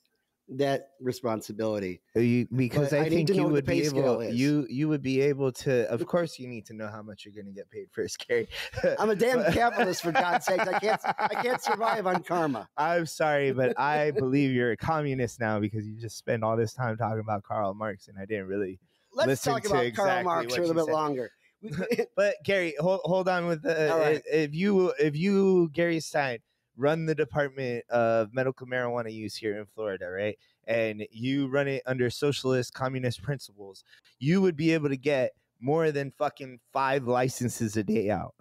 [0.57, 2.01] that responsibility.
[2.15, 5.89] You, because i I think you would be able you you would be able to
[5.91, 8.49] of course you need to know how much you're going to get paid first gary
[8.99, 10.67] I'm a damn capitalist for God's sakes.
[10.67, 12.69] I can't I can't survive on karma.
[12.77, 16.73] I'm sorry, but I believe you're a communist now because you just spend all this
[16.73, 18.81] time talking about Karl Marx, and I didn't really
[19.13, 20.93] Let's Listen talk to about exactly Karl Marx for a little bit said.
[20.93, 21.31] longer.
[22.17, 24.23] But Gary, hold hold on with the right.
[24.33, 26.39] if you if you Gary Stein
[26.81, 30.39] run the Department of Medical Marijuana Use here in Florida, right?
[30.67, 33.85] And you run it under socialist communist principles,
[34.19, 38.35] you would be able to get more than fucking five licenses a day out.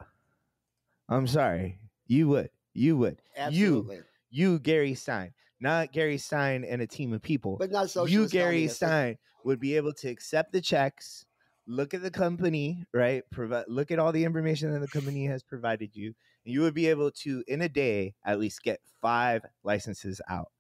[1.10, 4.02] I'm sorry, you would, you would, Absolutely.
[4.30, 8.13] you Gary Stein, not Gary Stein and a team of people but not socialist.
[8.13, 8.75] you gary communist.
[8.78, 11.25] stein would be able to accept the checks
[11.67, 15.43] look at the company right provide look at all the information that the company has
[15.43, 16.13] provided you
[16.49, 20.51] you would be able to in a day at least get five licenses out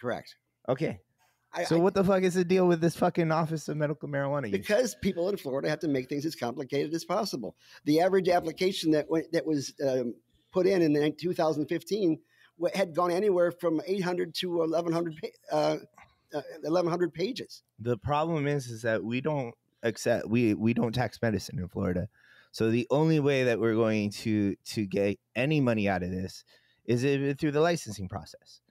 [0.00, 0.36] Correct.
[0.68, 1.00] okay
[1.52, 4.08] I, so I- what the fuck is the deal with this fucking office of medical
[4.08, 7.56] marijuana use because people in Florida have to make things as complicated as possible.
[7.84, 10.14] The average application that went, that was um,
[10.52, 12.18] put in in the 2015
[12.74, 15.14] had gone anywhere from 800 to 1100
[15.52, 15.56] uh,
[16.34, 17.62] uh, 1100 pages.
[17.78, 22.08] the problem is is that we don't accept we we don't tax medicine in florida
[22.56, 26.42] so the only way that we're going to to get any money out of this
[26.86, 27.02] is
[27.38, 28.62] through the licensing process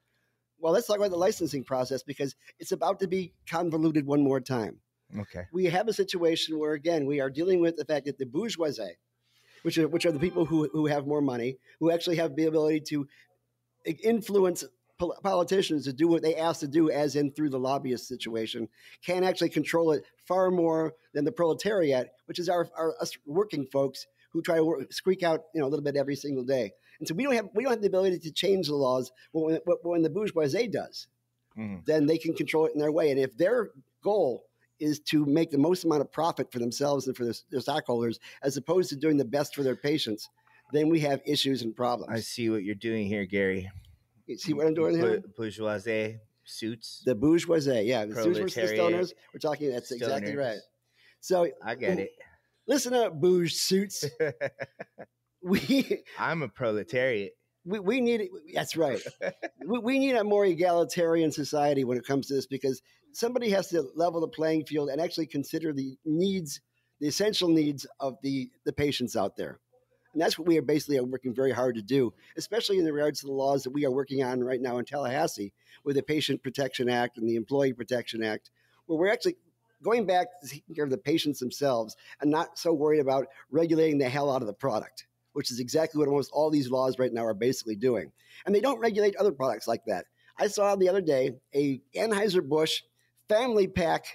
[0.60, 4.42] Well, let's talk about the licensing process because it's about to be convoluted one more
[4.42, 4.80] time.
[5.24, 8.26] okay we have a situation where again we are dealing with the fact that the
[8.26, 8.98] bourgeoisie,
[9.66, 12.46] which are which are the people who who have more money, who actually have the
[12.52, 13.08] ability to
[14.14, 14.64] influence
[14.98, 18.68] pol- politicians to do what they ask to do, as in through the lobbyist situation,
[19.04, 23.66] can actually control it far more than the proletariat, which is our, our us working
[23.66, 26.72] folks who try to work, squeak out you know a little bit every single day.
[27.00, 29.12] And so we don't have we don't have the ability to change the laws.
[29.34, 31.08] But when, when the bourgeoisie does,
[31.58, 31.86] Mhm.
[31.86, 33.12] then they can control it in their way.
[33.12, 33.70] And if their
[34.04, 34.46] goal
[34.80, 38.20] is to make the most amount of profit for themselves and for their, their stockholders,
[38.44, 40.30] as opposed to doing the best for their patients,
[40.74, 42.12] then we have issues and problems.
[42.12, 43.72] I see what you're doing here, Gary.
[44.38, 45.22] See what I'm doing here?
[45.38, 47.04] Bourgeoisie suits.
[47.06, 49.14] The bourgeoisie, yeah, the versus the Proletariat, stoners.
[49.34, 49.72] We're talking.
[49.72, 50.58] That's exactly right.
[51.20, 52.12] So I get it.
[52.68, 54.06] listen up, bouge suits.
[55.46, 57.34] We I'm a proletariat.
[57.66, 59.00] we, we need that's right
[59.68, 63.68] we, we need a more egalitarian society when it comes to this because somebody has
[63.68, 66.62] to level the playing field and actually consider the needs
[67.00, 69.60] the essential needs of the the patients out there
[70.16, 73.20] and that's what we are basically uh, working very hard to do especially in regards
[73.20, 75.54] to the laws that we are working on right now in tallahassee
[75.84, 78.50] with the patient protection act and the employee protection act
[78.88, 79.36] where we're actually
[79.84, 84.00] going back to taking care of the patients themselves and not so worried about regulating
[84.00, 85.06] the hell out of the product
[85.36, 88.10] which is exactly what almost all these laws right now are basically doing.
[88.46, 90.06] And they don't regulate other products like that.
[90.40, 92.84] I saw the other day a Anheuser Busch
[93.28, 94.06] family pack.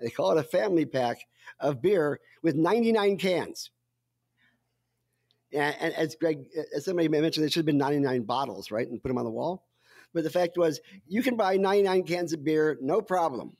[0.00, 1.18] They call it a family pack
[1.60, 3.70] of beer with 99 cans.
[5.52, 9.02] And, and as Greg, as somebody mentioned, there should have been 99 bottles, right, and
[9.02, 9.66] put them on the wall.
[10.14, 13.56] But the fact was, you can buy 99 cans of beer, no problem.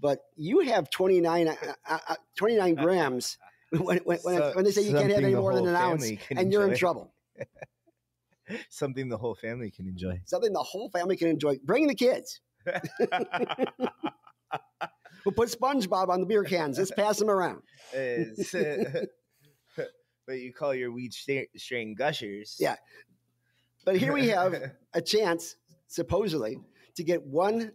[0.00, 1.54] But you have 29, uh,
[1.88, 3.38] uh, uh 29 grams
[3.70, 6.52] when, when, so, when, they say you can't have any more than an ounce, and
[6.52, 7.12] you're in trouble.
[8.68, 10.20] Something the whole family can enjoy.
[10.24, 11.58] Something the whole family can enjoy.
[11.64, 12.40] Bring the kids.
[12.66, 12.80] we'll
[15.34, 16.78] put SpongeBob on the beer cans.
[16.78, 17.62] Let's pass them around.
[20.26, 22.56] But you call your weed strain gushers.
[22.58, 22.76] Yeah.
[23.84, 25.56] But here we have a chance,
[25.88, 26.58] supposedly,
[26.96, 27.72] to get one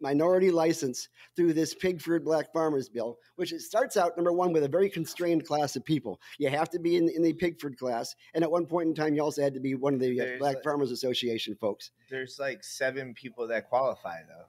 [0.00, 4.64] minority license through this Pigford Black Farmers Bill, which it starts out number one with
[4.64, 6.20] a very constrained class of people.
[6.38, 9.14] You have to be in, in the Pigford class, and at one point in time,
[9.14, 11.90] you also had to be one of the uh, Black like, Farmers Association folks.
[12.10, 14.44] There's like seven people that qualify though.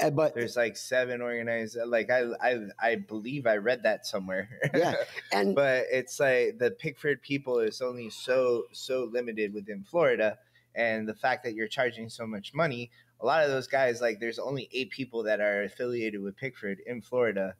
[0.00, 1.76] Uh, but there's like seven organized.
[1.86, 4.48] Like I, I, I believe I read that somewhere.
[4.74, 4.94] Yeah,
[5.32, 10.38] and but it's like the Pigford people is only so so limited within Florida,
[10.74, 12.90] and the fact that you're charging so much money
[13.20, 16.76] a lot of those guys, like there's only eight people that are affiliated with Pigford
[16.86, 17.54] in Florida.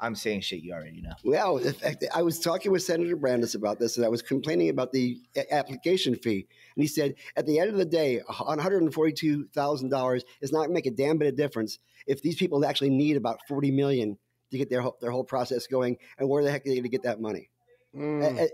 [0.00, 1.12] I'm saying shit you already know.
[1.24, 4.70] Well, in fact, I was talking with Senator Brandes about this, and I was complaining
[4.70, 5.20] about the
[5.50, 10.68] application fee, and he said, at the end of the day, $142,000 is not going
[10.68, 14.18] to make a damn bit of difference if these people actually need about 40 million
[14.50, 16.88] to get their their whole process going, and where the heck are they going to
[16.88, 17.50] get that money?
[17.94, 18.48] Mm.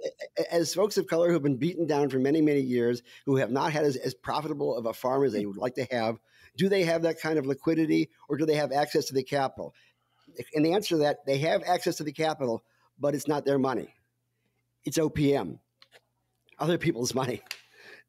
[0.50, 3.72] As folks of color who've been beaten down for many, many years, who have not
[3.72, 6.18] had as, as profitable of a farm as they would like to have,
[6.56, 9.74] do they have that kind of liquidity or do they have access to the capital?
[10.54, 12.64] And the answer to that, they have access to the capital,
[12.98, 13.94] but it's not their money.
[14.84, 15.58] It's OPM,
[16.58, 17.42] other people's money.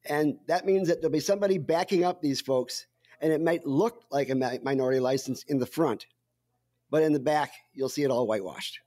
[0.05, 2.87] And that means that there'll be somebody backing up these folks,
[3.19, 6.05] and it might look like a minority license in the front,
[6.89, 8.79] but in the back, you'll see it all whitewashed.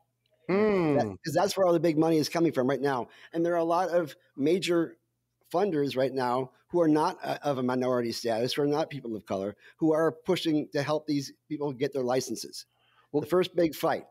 [0.46, 3.08] Because that, that's where all the big money is coming from right now.
[3.32, 4.96] And there are a lot of major
[5.52, 9.14] funders right now who are not uh, of a minority status, who are not people
[9.14, 12.66] of color, who are pushing to help these people get their licenses.
[13.12, 14.04] Well, the first big fight.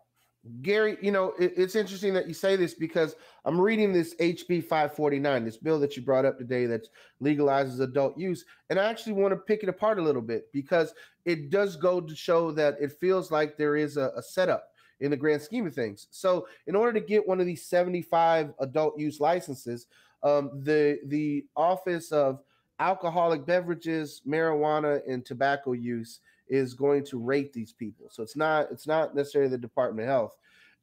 [0.61, 4.63] Gary, you know, it, it's interesting that you say this because I'm reading this HB
[4.63, 6.87] 549, this bill that you brought up today that
[7.21, 8.45] legalizes adult use.
[8.69, 10.93] And I actually want to pick it apart a little bit because
[11.25, 14.63] it does go to show that it feels like there is a, a setup
[15.01, 16.07] in the grand scheme of things.
[16.11, 19.87] So, in order to get one of these 75 adult use licenses,
[20.23, 22.41] um, the the Office of
[22.79, 26.19] Alcoholic Beverages, Marijuana, and Tobacco Use
[26.49, 28.07] is going to rate these people.
[28.09, 30.35] So it's not it's not necessarily the Department of Health,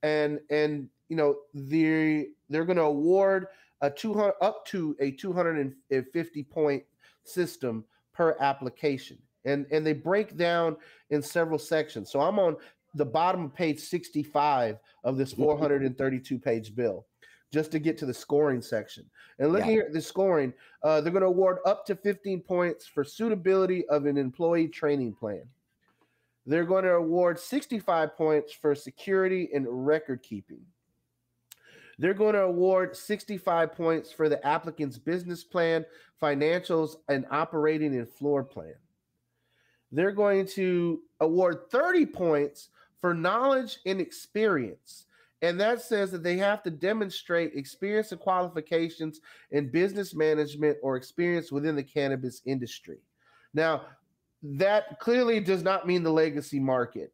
[0.02, 3.48] and and you know they they're going to award
[3.82, 6.82] a 200 up to a 250 point
[7.24, 10.76] system per application and and they break down
[11.10, 12.56] in several sections so i'm on
[12.94, 17.04] the bottom of page 65 of this 432 page bill
[17.52, 19.04] just to get to the scoring section.
[19.38, 19.82] And looking yeah.
[19.82, 20.52] at the scoring,
[20.82, 25.14] uh, they're going to award up to 15 points for suitability of an employee training
[25.14, 25.42] plan.
[26.46, 30.60] They're going to award 65 points for security and record keeping.
[31.98, 35.84] They're going to award 65 points for the applicant's business plan,
[36.22, 38.74] financials, and operating and floor plan.
[39.90, 42.68] They're going to award 30 points
[43.00, 45.06] for knowledge and experience
[45.42, 49.20] and that says that they have to demonstrate experience and qualifications
[49.50, 52.98] in business management or experience within the cannabis industry.
[53.52, 53.82] Now,
[54.42, 57.12] that clearly does not mean the legacy market.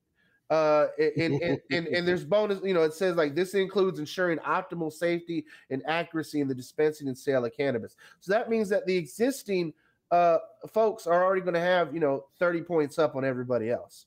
[0.51, 4.39] Uh, and, and, and, and, there's bonus, you know, it says like this includes ensuring
[4.39, 7.97] optimal safety and accuracy in the dispensing and sale of cannabis.
[8.21, 9.73] So that means that the existing
[10.11, 10.39] uh,
[10.71, 14.07] folks are already going to have, you know, 30 points up on everybody else.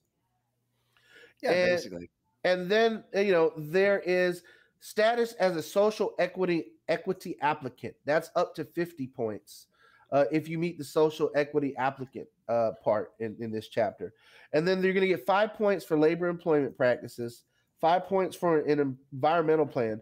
[1.41, 2.09] Yeah, and, basically.
[2.43, 4.43] And then uh, you know there is
[4.80, 7.95] status as a social equity equity applicant.
[8.05, 9.68] That's up to 50 points
[10.11, 14.13] uh, if you meet the social equity applicant uh, part in, in this chapter.
[14.53, 17.43] And then you're going to get five points for labor employment practices,
[17.81, 20.01] five points for an environmental plan,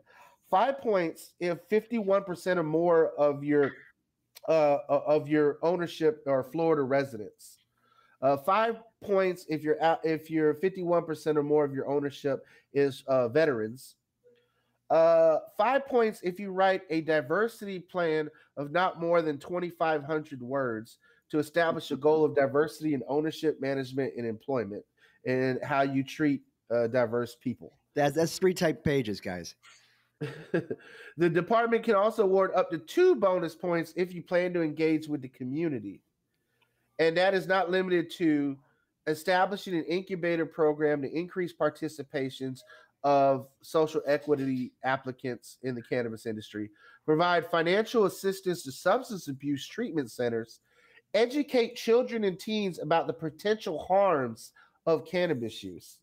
[0.49, 3.71] five points if 51% or more of your
[4.49, 7.59] uh, of your ownership are Florida residents.
[8.21, 13.03] Uh, five points if you're out, if you're 51% or more of your ownership is
[13.07, 13.95] uh, veterans.
[14.89, 20.99] Uh, five points if you write a diversity plan of not more than 2,500 words
[21.33, 24.83] to establish a goal of diversity in ownership, management, and employment,
[25.25, 27.73] and how you treat uh, diverse people.
[27.95, 29.55] That's that's three type pages, guys.
[31.17, 35.07] the department can also award up to two bonus points if you plan to engage
[35.07, 36.01] with the community.
[36.99, 38.55] And that is not limited to
[39.07, 42.59] establishing an incubator program to increase participations
[43.03, 46.69] of social equity applicants in the cannabis industry,
[47.07, 50.59] provide financial assistance to substance abuse treatment centers,
[51.13, 54.51] educate children and teens about the potential harms
[54.85, 55.99] of cannabis use.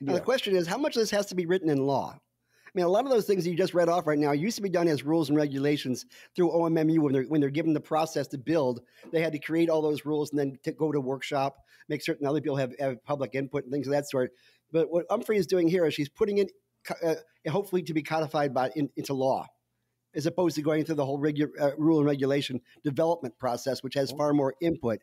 [0.00, 0.18] Now, yeah.
[0.18, 2.14] the question is how much of this has to be written in law?
[2.14, 4.62] I mean, a lot of those things you just read off right now used to
[4.62, 8.26] be done as rules and regulations through OMMU when they're when they're given the process
[8.28, 8.80] to build.
[9.12, 11.58] They had to create all those rules and then to go to workshop,
[11.88, 14.32] make certain other people have, have public input and things of that sort.
[14.72, 16.50] But what Humphrey is doing here is she's putting it,
[17.04, 17.14] uh,
[17.48, 19.46] hopefully, to be codified by in, into law,
[20.14, 23.94] as opposed to going through the whole regu- uh, rule and regulation development process, which
[23.94, 24.16] has oh.
[24.16, 25.00] far more input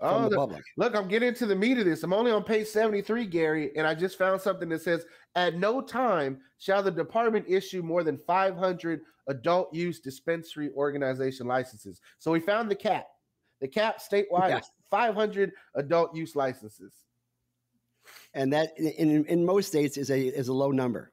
[0.00, 0.62] from oh, the public.
[0.76, 2.02] Look, I'm getting to the meat of this.
[2.02, 5.80] I'm only on page 73, Gary, and I just found something that says, "At no
[5.80, 12.40] time shall the department issue more than 500 adult use dispensary organization licenses." So we
[12.40, 13.06] found the cap.
[13.60, 14.58] The cap statewide yeah.
[14.58, 17.04] is 500 adult use licenses
[18.34, 21.12] and that in, in most states is a is a low number.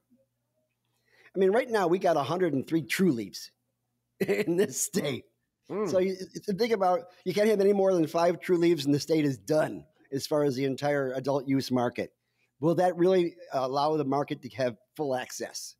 [1.35, 3.49] I mean, right now we got 103 Trulieves
[4.19, 5.25] in this state.
[5.69, 5.89] Mm.
[5.89, 6.15] So you,
[6.45, 9.37] to think about, you can't have any more than five Trulieves, and the state is
[9.37, 12.11] done as far as the entire adult use market.
[12.59, 15.75] Will that really allow the market to have full access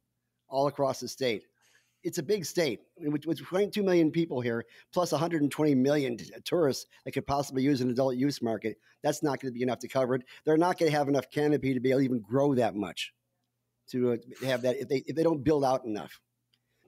[0.48, 1.44] all across the state?
[2.04, 7.12] it's a big state with, with 22 million people here, plus 120 million tourists that
[7.12, 8.78] could possibly use an adult use market.
[9.04, 10.24] That's not going to be enough to cover it.
[10.46, 13.14] They're not going to have enough canopy to be able to even grow that much
[13.92, 16.20] to uh, have that if they if they don't build out enough.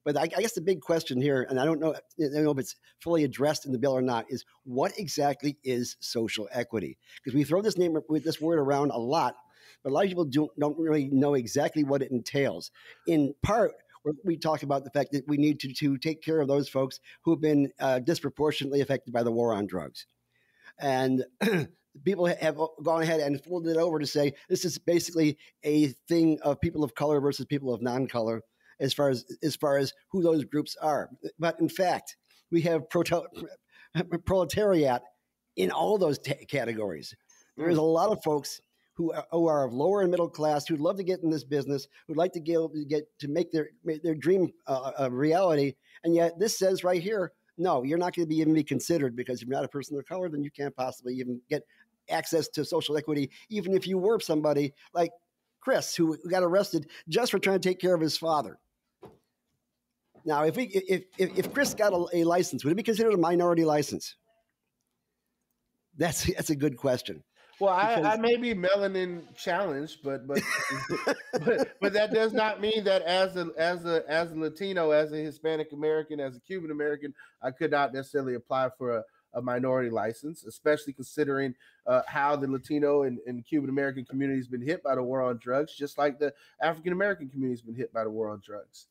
[0.06, 2.52] But I, I, guess the big question here, and I don't know, I don't know
[2.52, 6.98] if it's fully addressed in the bill or not, is what exactly is social equity?
[7.24, 9.36] Because we throw this name with this word around a lot,
[9.82, 12.70] but a lot of people don't, don't really know exactly what it entails.
[13.08, 13.72] In part,
[14.26, 17.00] we talk about the fact that we need to, to take care of those folks
[17.24, 20.06] who have been uh, disproportionately affected by the war on drugs.
[20.80, 21.24] And
[22.04, 26.40] people have gone ahead and folded it over to say this is basically a thing
[26.42, 28.42] of people of color versus people of non-color
[28.80, 31.10] as far as as far as who those groups are.
[31.40, 32.18] But in fact,
[32.52, 33.28] we have proto-
[34.26, 35.02] proletariat
[35.56, 37.16] in all those t- categories.
[37.58, 38.60] There is a lot of folks
[38.96, 42.18] who are, of lower and middle class who'd love to get in this business, who'd
[42.18, 43.70] like to get, get to make their
[44.04, 45.74] their dream uh, a reality,
[46.04, 49.16] and yet this says right here, no, you're not going to be even be considered
[49.16, 51.64] because you're not a person of color, then you can't possibly even get
[52.10, 55.12] access to social equity, even if you were somebody like
[55.62, 58.60] Chris, who got arrested just for trying to take care of his father.
[60.26, 63.14] Now, if we if if, if Chris got a, a license, would it be considered
[63.14, 64.16] a minority license?
[65.98, 67.24] That's that's a good question.
[67.60, 70.42] Well, I, I, may be melanin challenged, but but,
[71.46, 75.14] but but that does not mean that as a as a as a Latino, as
[75.14, 79.42] a Hispanic American, as a Cuban American, I could not necessarily apply for a, a
[79.42, 81.56] minority license, especially considering
[81.88, 85.22] uh, how the Latino and, and Cuban American community has been hit by the war
[85.22, 88.42] on drugs, just like the African American community has been hit by the war on
[88.46, 88.88] drugs.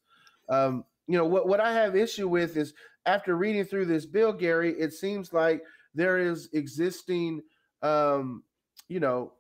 [0.49, 2.75] Um, you know what what I have issue with is
[3.07, 5.63] after reading through this bill, Gary, it seems like
[5.95, 7.43] there is existing
[7.83, 8.43] um,
[8.89, 9.33] you know,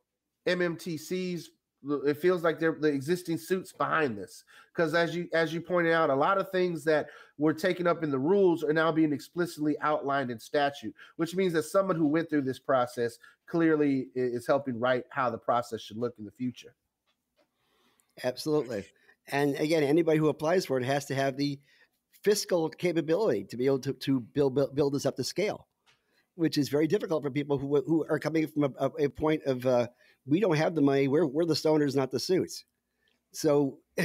[0.46, 1.44] MMTCs.
[2.06, 5.92] It feels like they're the existing suits behind this because, as you as you pointed
[5.92, 7.08] out, a lot of things that
[7.38, 11.52] were taken up in the rules are now being explicitly outlined in statute, which means
[11.54, 15.96] that someone who went through this process clearly is helping write how the process should
[15.96, 16.74] look in the future.
[18.22, 18.84] Absolutely,
[19.28, 21.58] and again, anybody who applies for it has to have the
[22.22, 25.66] fiscal capability to be able to, to build, build build this up to scale
[26.34, 29.66] which is very difficult for people who, who are coming from a, a point of
[29.66, 29.86] uh,
[30.26, 31.08] we don't have the money.
[31.08, 32.64] We're, we're the stoners, not the suits.
[33.32, 33.78] So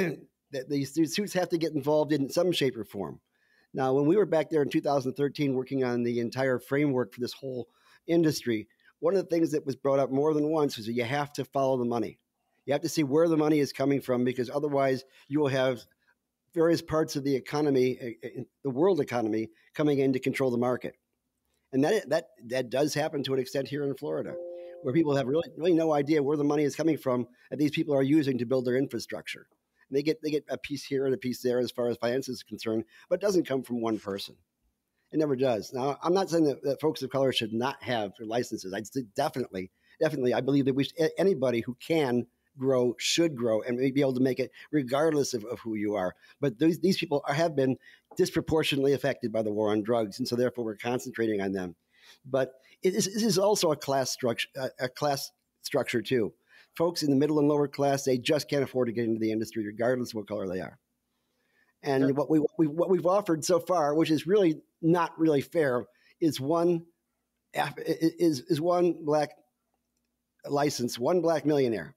[0.69, 3.19] these suits have to get involved in some shape or form.
[3.73, 7.33] Now, when we were back there in 2013 working on the entire framework for this
[7.33, 7.67] whole
[8.07, 8.67] industry,
[8.99, 11.33] one of the things that was brought up more than once was that you have
[11.33, 12.17] to follow the money.
[12.65, 15.81] You have to see where the money is coming from because otherwise you will have
[16.53, 20.57] various parts of the economy, eh, eh, the world economy, coming in to control the
[20.57, 20.95] market
[21.73, 24.33] and that that that does happen to an extent here in Florida,
[24.83, 27.71] where people have really really no idea where the money is coming from that these
[27.71, 29.47] people are using to build their infrastructure.
[29.89, 31.97] And they get they get a piece here and a piece there as far as
[31.97, 34.35] finances is concerned, but it doesn't come from one person.
[35.11, 35.71] It never does.
[35.73, 38.73] Now, I'm not saying that, that folks of color should not have licenses.
[38.73, 38.81] I
[39.15, 39.71] definitely,
[40.01, 44.15] definitely, I believe that we should, anybody who can grow should grow and be able
[44.15, 46.13] to make it regardless of, of who you are.
[46.41, 47.77] But these, these people are, have been
[48.17, 51.75] disproportionately affected by the war on drugs, and so therefore we're concentrating on them.
[52.25, 52.53] But
[52.83, 54.47] it is, this is also a class structure,
[54.79, 55.31] a class
[55.61, 56.33] structure too.
[56.75, 59.31] Folks in the middle and lower class, they just can't afford to get into the
[59.31, 60.77] industry, regardless of what color they are.
[61.83, 65.41] And what we, what we what we've offered so far, which is really not really
[65.41, 65.85] fair,
[66.19, 66.85] is one
[67.53, 69.31] is is one black
[70.45, 71.95] license, one black millionaire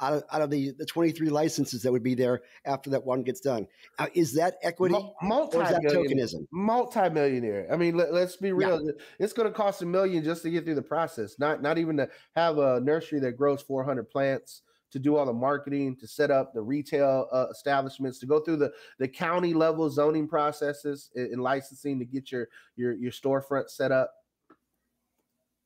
[0.00, 3.22] out of, out of the, the 23 licenses that would be there after that one
[3.22, 3.66] gets done.
[3.98, 6.46] Uh, is that equity multi- or is that tokenism?
[6.50, 7.66] Multi-millionaire.
[7.72, 8.84] I mean, let, us be real.
[8.84, 8.92] Yeah.
[9.18, 11.38] It's going to cost a million just to get through the process.
[11.38, 15.32] Not not even to have a nursery that grows 400 plants to do all the
[15.32, 19.90] marketing, to set up the retail uh, establishments, to go through the, the county level
[19.90, 24.12] zoning processes and licensing to get your your your storefront set up.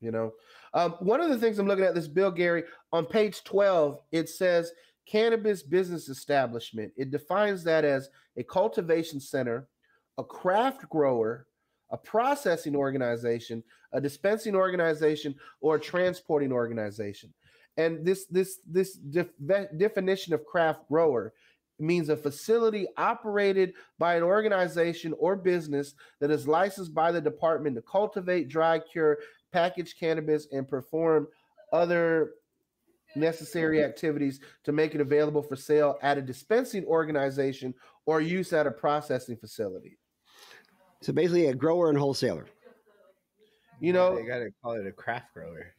[0.00, 0.32] You know,
[0.72, 4.28] um, one of the things I'm looking at this bill, Gary, on page 12, it
[4.28, 4.72] says
[5.06, 6.92] cannabis business establishment.
[6.96, 9.68] It defines that as a cultivation center,
[10.18, 11.46] a craft grower,
[11.90, 17.32] a processing organization, a dispensing organization, or a transporting organization.
[17.76, 19.32] And this this this def-
[19.76, 21.32] definition of craft grower
[21.78, 27.74] means a facility operated by an organization or business that is licensed by the department
[27.76, 29.18] to cultivate, dry, cure,
[29.52, 31.28] package cannabis, and perform
[31.72, 32.32] other
[33.16, 37.74] necessary activities to make it available for sale at a dispensing organization
[38.06, 39.98] or use at a processing facility.
[41.02, 42.46] So basically, a grower and wholesaler.
[43.80, 45.74] You know, they got to call it a craft grower.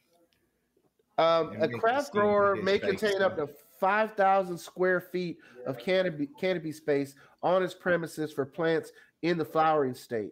[1.17, 3.47] Um, a craft grower may contain up to
[3.79, 7.13] 5,000 square feet of canopy, canopy space
[7.43, 8.91] on its premises for plants
[9.21, 10.31] in the flowering state.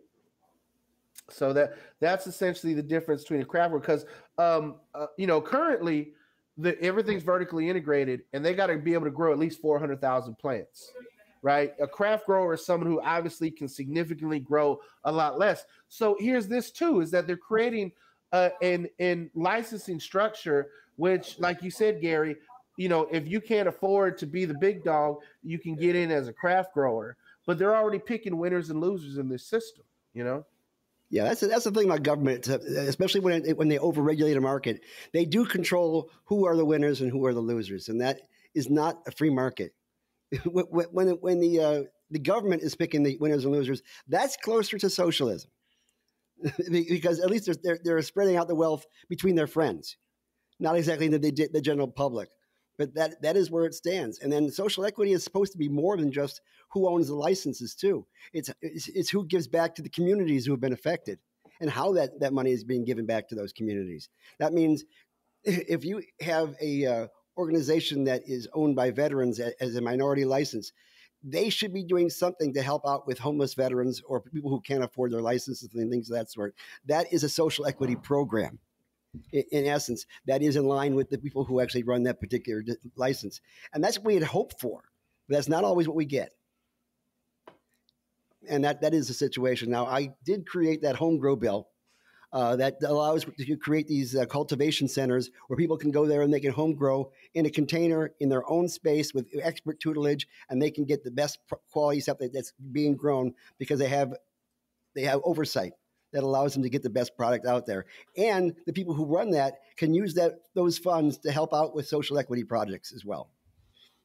[1.29, 4.05] So that that's essentially the difference between a craft grower because
[4.37, 6.13] um, uh, you know currently
[6.57, 10.37] the everything's vertically integrated and they got to be able to grow at least 400,000
[10.37, 10.91] plants.
[11.41, 11.73] Right?
[11.79, 15.63] A craft grower is someone who obviously can significantly grow a lot less.
[15.87, 17.93] So here's this too is that they're creating
[18.33, 22.35] uh, an in licensing structure which like you said Gary,
[22.75, 26.11] you know, if you can't afford to be the big dog, you can get in
[26.11, 27.15] as a craft grower.
[27.45, 30.45] But they're already picking winners and losers in this system, you know?
[31.09, 34.81] Yeah, that's that's the thing about government, especially when when they overregulate a market.
[35.11, 38.21] They do control who are the winners and who are the losers, and that
[38.53, 39.73] is not a free market.
[40.45, 44.89] when when the uh, the government is picking the winners and losers, that's closer to
[44.89, 45.49] socialism,
[46.71, 49.97] because at least they're, they're, they're spreading out the wealth between their friends,
[50.59, 51.19] not exactly the
[51.51, 52.29] the general public
[52.79, 54.19] but that that is where it stands.
[54.19, 57.75] And then social equity is supposed to be more than just who owns the licenses
[57.75, 58.07] too.
[58.33, 61.19] It's it's, it's who gives back to the communities who have been affected
[61.59, 64.09] and how that that money is being given back to those communities.
[64.39, 64.85] That means
[65.43, 67.07] if you have a uh,
[67.37, 70.71] organization that is owned by veterans as a minority license,
[71.21, 74.85] they should be doing something to help out with homeless veterans or people who can't
[74.85, 76.55] afford their licenses and things of that sort.
[76.85, 78.59] That is a social equity program
[79.31, 82.63] in essence, that is in line with the people who actually run that particular
[82.95, 83.41] license.
[83.73, 84.83] And that's what we had hoped for.
[85.27, 86.31] But that's not always what we get.
[88.47, 89.69] And that, that is the situation.
[89.69, 91.67] Now, I did create that home grow bill
[92.31, 96.33] uh, that allows to create these uh, cultivation centers where people can go there and
[96.33, 100.61] they can home grow in a container in their own space with expert tutelage, and
[100.61, 101.39] they can get the best
[101.71, 104.13] quality stuff that's being grown because they have
[104.95, 105.73] they have oversight
[106.11, 107.85] that allows them to get the best product out there.
[108.17, 111.87] And the people who run that can use that those funds to help out with
[111.87, 113.29] social equity projects as well.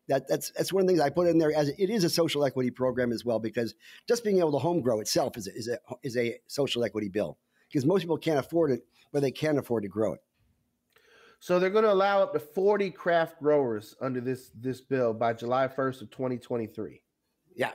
[0.09, 2.11] That, that's that's one of the things I put in there as it is a
[2.11, 3.75] social equity program as well because
[4.07, 7.09] just being able to home grow itself is a, is a is a social equity
[7.09, 7.39] bill
[7.69, 10.21] because most people can't afford it, but they can afford to grow it.
[11.41, 15.33] So they're going to allow up to 40 craft growers under this this bill by
[15.33, 17.03] July 1st of 2023.
[17.57, 17.73] Yeah,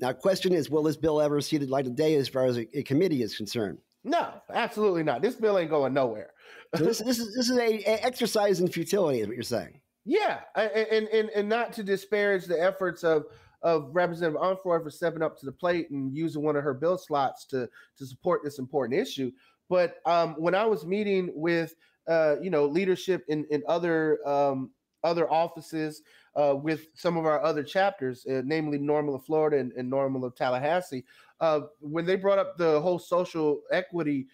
[0.00, 2.58] now, question is, will this bill ever see the light of day as far as
[2.58, 3.78] a, a committee is concerned?
[4.04, 5.22] No, absolutely not.
[5.22, 6.32] This bill ain't going nowhere.
[6.76, 9.80] so this, this is this is a, a, exercise in futility, is what you're saying.
[10.04, 13.26] Yeah, and and and not to disparage the efforts of
[13.62, 16.98] of Representative Unfroy for stepping up to the plate and using one of her bill
[16.98, 17.68] slots to
[17.98, 19.30] to support this important issue.
[19.68, 21.76] But um, when I was meeting with
[22.08, 24.70] uh, you know leadership in in other um,
[25.04, 26.02] other offices
[26.34, 30.24] uh, with some of our other chapters, uh, namely NORML of Florida and, and NORML
[30.24, 31.04] of Tallahassee.
[31.40, 34.26] Uh, when they brought up the whole social equity,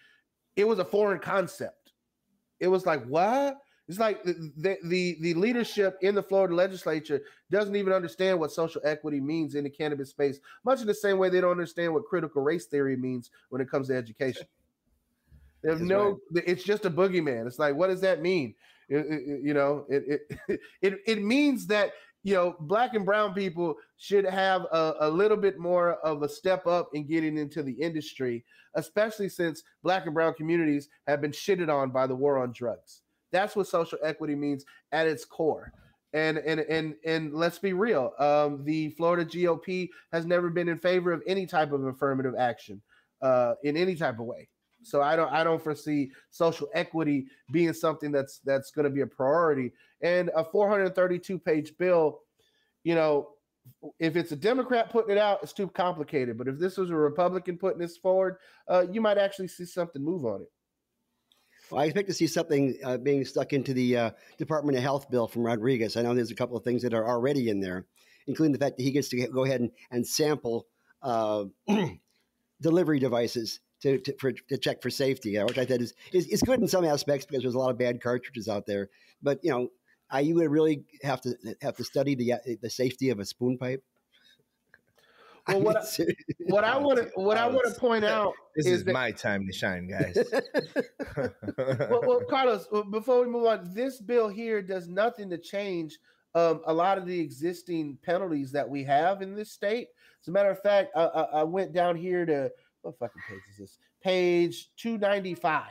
[0.56, 1.92] it was a foreign concept.
[2.60, 3.58] It was like, what?
[3.88, 8.52] It's like the, the, the the leadership in the Florida legislature doesn't even understand what
[8.52, 11.94] social equity means in the cannabis space, much in the same way they don't understand
[11.94, 14.46] what critical race theory means when it comes to education.
[15.62, 16.20] They have no.
[16.30, 16.44] Right.
[16.46, 17.46] It's just a boogeyman.
[17.46, 18.54] It's like, what does that mean?
[18.88, 24.24] You know, it, it it it means that you know black and brown people should
[24.24, 28.44] have a, a, little bit more of a step up in getting into the industry,
[28.74, 33.02] especially since black and brown communities have been shitted on by the war on drugs.
[33.30, 35.72] That's what social equity means at its core.
[36.14, 38.12] And and and and let's be real.
[38.18, 42.80] Um, the Florida GOP has never been in favor of any type of affirmative action
[43.20, 44.48] uh, in any type of way.
[44.82, 49.00] So I don't I don't foresee social equity being something that's that's going to be
[49.00, 49.72] a priority.
[50.02, 52.20] And a 432 page bill,
[52.84, 53.30] you know,
[53.98, 56.38] if it's a Democrat putting it out, it's too complicated.
[56.38, 58.36] But if this was a Republican putting this forward,
[58.68, 60.48] uh, you might actually see something move on it.
[61.70, 65.10] Well, I expect to see something uh, being stuck into the uh, Department of Health
[65.10, 65.96] bill from Rodriguez.
[65.96, 67.84] I know there's a couple of things that are already in there,
[68.26, 70.66] including the fact that he gets to go ahead and, and sample
[71.02, 71.44] uh,
[72.60, 75.94] delivery devices to, to, for, to check for safety, you know, which I think is,
[76.12, 78.90] is, is good in some aspects because there's a lot of bad cartridges out there.
[79.22, 79.68] But you know,
[80.10, 83.58] I, you would really have to have to study the the safety of a spoon
[83.58, 83.82] pipe.
[85.48, 86.04] Well, what I,
[86.46, 89.10] what I want to what I want to point out this is, is that, my
[89.10, 90.16] time to shine, guys.
[91.56, 95.98] well, well, Carlos, before we move on, this bill here does nothing to change
[96.34, 99.88] um, a lot of the existing penalties that we have in this state.
[100.20, 102.50] As a matter of fact, I, I, I went down here to
[102.88, 103.78] what fucking page is this?
[104.02, 105.64] Page 295.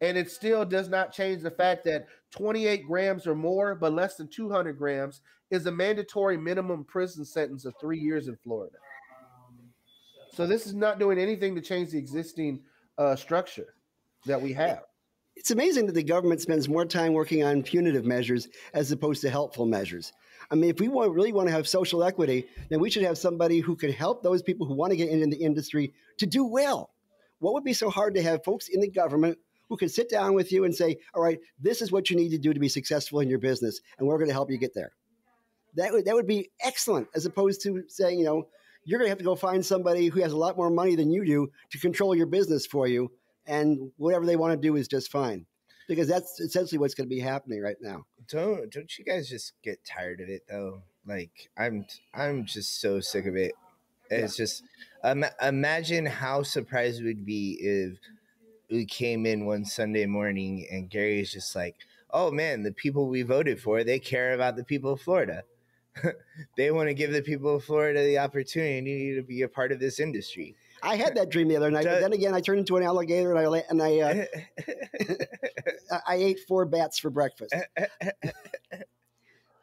[0.00, 4.16] And it still does not change the fact that 28 grams or more, but less
[4.16, 8.76] than 200 grams, is a mandatory minimum prison sentence of three years in Florida.
[10.32, 12.60] So this is not doing anything to change the existing
[12.98, 13.74] uh, structure
[14.26, 14.82] that we have.
[15.36, 19.30] It's amazing that the government spends more time working on punitive measures as opposed to
[19.30, 20.12] helpful measures.
[20.50, 23.18] I mean, if we want, really want to have social equity, then we should have
[23.18, 26.44] somebody who could help those people who want to get into the industry to do
[26.44, 26.90] well.
[27.38, 29.38] What would be so hard to have folks in the government
[29.68, 32.30] who can sit down with you and say, all right, this is what you need
[32.30, 34.74] to do to be successful in your business, and we're going to help you get
[34.74, 34.92] there?
[35.74, 38.48] That would, that would be excellent, as opposed to saying, you know,
[38.84, 41.10] you're going to have to go find somebody who has a lot more money than
[41.10, 43.10] you do to control your business for you,
[43.46, 45.46] and whatever they want to do is just fine
[45.88, 48.06] because that's essentially what's going to be happening right now.
[48.28, 50.82] Don't don't you guys just get tired of it though?
[51.06, 53.52] Like I'm I'm just so sick of it.
[54.10, 54.44] It's yeah.
[54.44, 54.62] just
[55.02, 57.98] um, imagine how surprised we'd be if
[58.70, 61.76] we came in one Sunday morning and Gary's just like,
[62.10, 65.44] "Oh man, the people we voted for, they care about the people of Florida.
[66.56, 69.80] they want to give the people of Florida the opportunity to be a part of
[69.80, 72.76] this industry." I had that dream the other night, but then again, I turned into
[72.76, 74.24] an alligator and I and I uh,
[76.06, 77.54] I ate four bats for breakfast.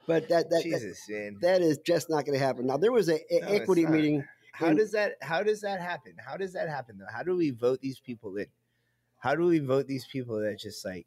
[0.07, 1.37] but that that Jesus, that, man.
[1.41, 2.67] that is just not going to happen.
[2.67, 4.25] Now there was a, a no, equity meeting.
[4.53, 6.13] How in, does that how does that happen?
[6.25, 7.05] How does that happen though?
[7.11, 8.47] How do we vote these people in?
[9.19, 11.05] How do we vote these people that just like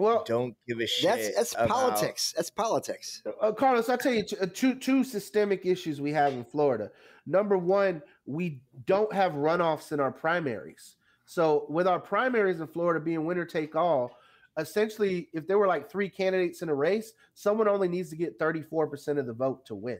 [0.00, 1.10] well, don't give a shit.
[1.10, 1.68] That's that's about...
[1.68, 2.32] politics.
[2.34, 3.22] That's politics.
[3.40, 6.90] Uh, Carlos, I'll tell you uh, two two systemic issues we have in Florida.
[7.26, 10.96] Number one, we don't have runoffs in our primaries.
[11.26, 14.16] So with our primaries in Florida being winner take all,
[14.58, 18.38] essentially, if there were like three candidates in a race, someone only needs to get
[18.38, 19.98] 34% of the vote to win.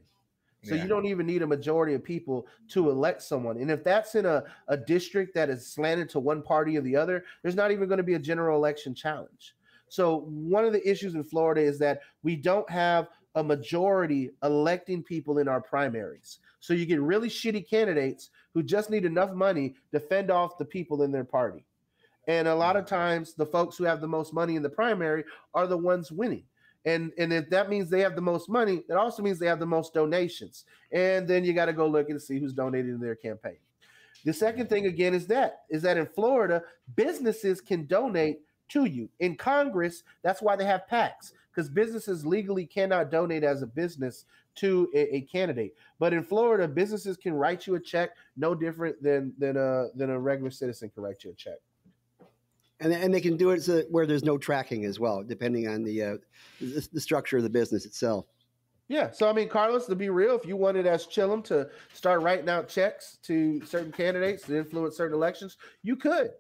[0.63, 0.83] So yeah.
[0.83, 3.57] you don't even need a majority of people to elect someone.
[3.57, 6.97] And if that's in a, a district that is slanted to one party or the
[6.97, 9.55] other, there's not even going to be a general election challenge.
[9.89, 15.03] So one of the issues in Florida is that we don't have a majority electing
[15.03, 16.39] people in our primaries.
[16.61, 20.65] So you get really shitty candidates who just need enough money to fend off the
[20.65, 21.65] people in their party.
[22.31, 25.25] And a lot of times, the folks who have the most money in the primary
[25.53, 26.45] are the ones winning.
[26.85, 29.59] And, and if that means they have the most money, that also means they have
[29.59, 30.65] the most donations.
[30.93, 33.57] And then you got to go look and see who's donating to their campaign.
[34.25, 36.63] The second thing again is that is that in Florida,
[36.95, 39.09] businesses can donate to you.
[39.19, 44.25] In Congress, that's why they have PACs because businesses legally cannot donate as a business
[44.55, 45.75] to a, a, candidate.
[45.99, 50.11] But in Florida, businesses can write you a check no different than than a than
[50.11, 51.59] a regular citizen can write you a check
[52.81, 55.85] and and they can do it so where there's no tracking as well, depending on
[55.85, 56.17] the, uh,
[56.61, 58.27] the, the structure of the business itself.
[58.89, 62.23] Yeah, so I mean, Carlos, to be real, if you wanted as Chillum to start
[62.23, 66.33] writing out checks to certain candidates to influence certain elections, you could.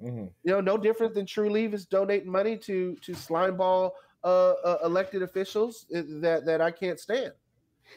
[0.00, 0.26] Mm-hmm.
[0.44, 3.90] You know, no different than Trulieve is donating money to to slimeball
[4.22, 7.32] uh, uh, elected officials uh, that that I can't stand.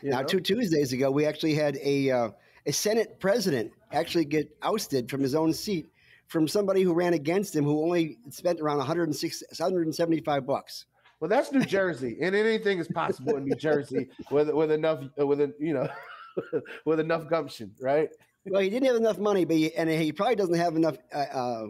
[0.01, 0.25] Now, know?
[0.25, 2.29] two Tuesdays ago, we actually had a uh,
[2.65, 5.92] a Senate president actually get ousted from his own seat
[6.33, 10.87] from somebody who ran against him who only spent around 106, 175 bucks.
[11.19, 15.39] Well, that's New Jersey, and anything is possible in New Jersey with with enough with
[15.39, 15.87] a you know
[16.85, 18.09] with enough gumption, right?
[18.45, 21.17] Well, he didn't have enough money, but he, and he probably doesn't have enough uh,
[21.17, 21.65] uh,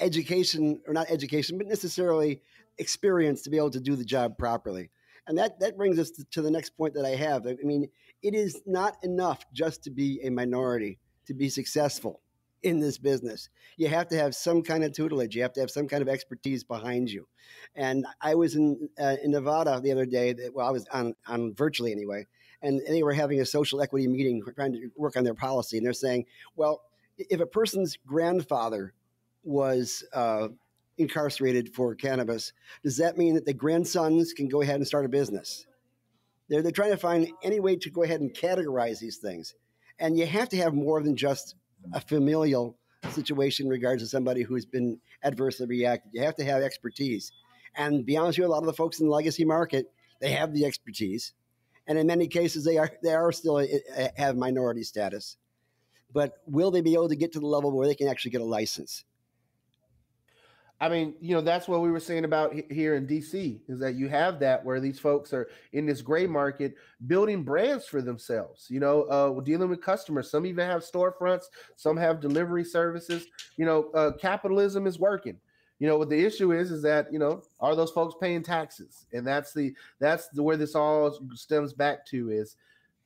[0.00, 2.40] education or not education, but necessarily
[2.78, 4.88] experience to be able to do the job properly.
[5.26, 7.44] And that that brings us to, to the next point that I have.
[7.46, 7.90] I mean,
[8.22, 12.20] it is not enough just to be a minority to be successful
[12.64, 13.50] in this business.
[13.76, 15.36] You have to have some kind of tutelage.
[15.36, 17.28] You have to have some kind of expertise behind you.
[17.76, 20.32] And I was in uh, in Nevada the other day.
[20.32, 22.26] That, well, I was on on virtually anyway,
[22.62, 25.76] and they were having a social equity meeting, trying to work on their policy.
[25.76, 26.24] And they're saying,
[26.56, 26.82] well,
[27.18, 28.94] if a person's grandfather
[29.44, 30.48] was uh,
[30.96, 32.52] incarcerated for cannabis,
[32.82, 35.66] does that mean that the grandsons can go ahead and start a business?
[36.48, 39.54] They're, they're trying to find any way to go ahead and categorize these things.
[39.98, 41.54] And you have to have more than just
[41.92, 42.76] a familial
[43.10, 46.12] situation in regards to somebody who's been adversely reacted.
[46.14, 47.32] You have to have expertise.
[47.76, 50.30] And be honest with you, a lot of the folks in the legacy market, they
[50.30, 51.32] have the expertise.
[51.86, 55.36] And in many cases, they are, they are still uh, have minority status.
[56.12, 58.40] But will they be able to get to the level where they can actually get
[58.40, 59.04] a license?
[60.80, 63.94] I mean, you know, that's what we were saying about here in DC is that
[63.94, 66.74] you have that where these folks are in this gray market
[67.06, 70.30] building brands for themselves, you know, uh, dealing with customers.
[70.30, 71.44] Some even have storefronts,
[71.76, 73.26] some have delivery services.
[73.56, 75.38] You know, uh, capitalism is working.
[75.78, 79.06] You know, what the issue is is that, you know, are those folks paying taxes?
[79.12, 82.56] And that's the that's the where this all stems back to is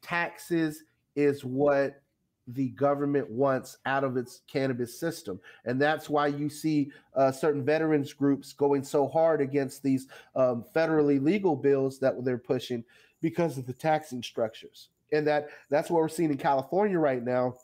[0.00, 0.84] taxes
[1.16, 2.00] is what
[2.48, 5.38] the government wants out of its cannabis system.
[5.64, 10.64] And that's why you see uh, certain veterans groups going so hard against these um,
[10.74, 12.84] federally legal bills that they're pushing
[13.20, 14.88] because of the taxing structures.
[15.12, 17.54] And that that's what we're seeing in California right now.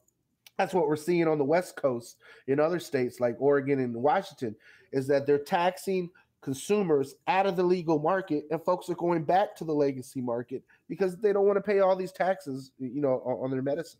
[0.58, 2.16] That's what we're seeing on the West Coast
[2.46, 4.54] in other states like Oregon and Washington
[4.92, 6.10] is that they're taxing
[6.40, 10.62] consumers out of the legal market and folks are going back to the legacy market
[10.88, 13.98] because they don't want to pay all these taxes, you know, on, on their medicine.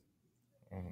[0.74, 0.88] Mm-hmm.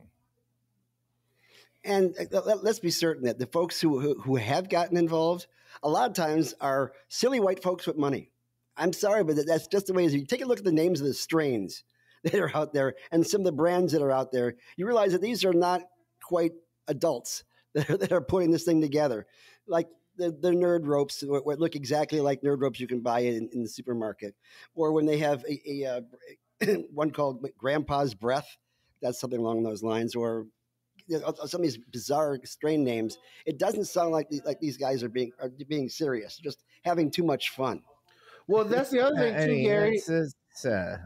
[1.85, 5.47] And uh, let's be certain that the folks who, who, have gotten involved,
[5.83, 8.31] a lot of times are silly white folks with money.
[8.77, 10.15] I'm sorry, but that's just the way it is.
[10.15, 11.83] You take a look at the names of the strains
[12.25, 15.13] that are out there and some of the brands that are out there, you realize
[15.13, 15.83] that these are not
[16.23, 16.53] quite
[16.89, 19.27] adults that are, that are putting this thing together.
[19.67, 23.49] Like the, the nerd ropes what look exactly like nerd ropes you can buy in,
[23.53, 24.35] in the supermarket,
[24.75, 26.03] or when they have a, a,
[26.63, 28.59] a one called Grandpa's Breath
[29.03, 30.47] that's something along those lines, or
[31.07, 33.19] you know, some of these bizarre strain names.
[33.45, 37.25] It doesn't sound like like these guys are being are being serious, just having too
[37.25, 37.83] much fun.
[38.47, 39.97] Well, that's the other thing too, I mean, Gary.
[39.97, 40.99] It's, it's, uh,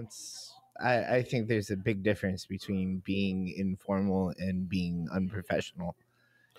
[0.00, 5.96] it's I, I think there's a big difference between being informal and being unprofessional.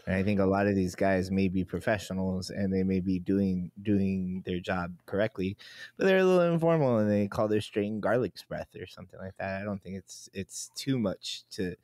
[0.06, 3.20] And I think a lot of these guys may be professionals and they may be
[3.20, 5.58] doing doing their job correctly,
[5.97, 9.36] but they're a little informal and they call their strain garlic's breath or something like
[9.38, 9.62] that.
[9.62, 11.76] I don't think it's it's too much to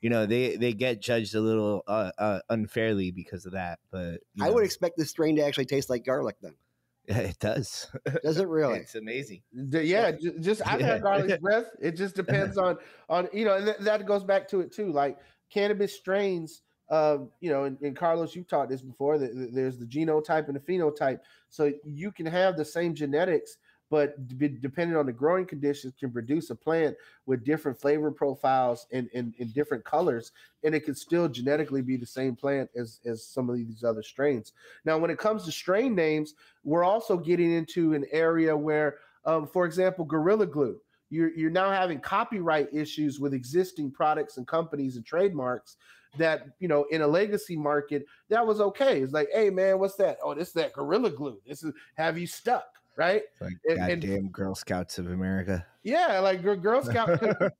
[0.00, 4.20] you know they they get judged a little uh, uh, unfairly because of that but
[4.40, 4.52] i know.
[4.52, 6.54] would expect this strain to actually taste like garlic then.
[7.08, 7.86] Yeah, it does.
[8.24, 8.80] Does it really?
[8.80, 9.42] It's amazing.
[9.52, 10.10] Yeah.
[10.40, 14.24] just i've had garlic's breath it just depends on on you know and that goes
[14.24, 15.16] back to it too like
[15.48, 19.18] cannabis strains um, you know, and, and, Carlos, you've taught this before.
[19.18, 23.56] That there's the genotype and the phenotype, so you can have the same genetics,
[23.90, 24.14] but
[24.60, 29.34] depending on the growing conditions, can produce a plant with different flavor profiles and in,
[29.38, 30.30] in, different colors,
[30.62, 34.02] and it can still genetically be the same plant as as some of these other
[34.02, 34.52] strains.
[34.84, 39.48] Now, when it comes to strain names, we're also getting into an area where, um,
[39.48, 40.80] for example, Gorilla Glue
[41.10, 45.76] you're, you're now having copyright issues with existing products and companies and trademarks
[46.18, 49.00] that you know in a legacy market that was okay.
[49.00, 50.18] It's like hey man what's that?
[50.22, 51.38] Oh this is that gorilla glue.
[51.46, 52.66] This is have you stuck?
[52.96, 53.22] Right?
[53.40, 55.64] Like and, goddamn and, girl scouts of america.
[55.82, 57.50] Yeah like girl scout cookies,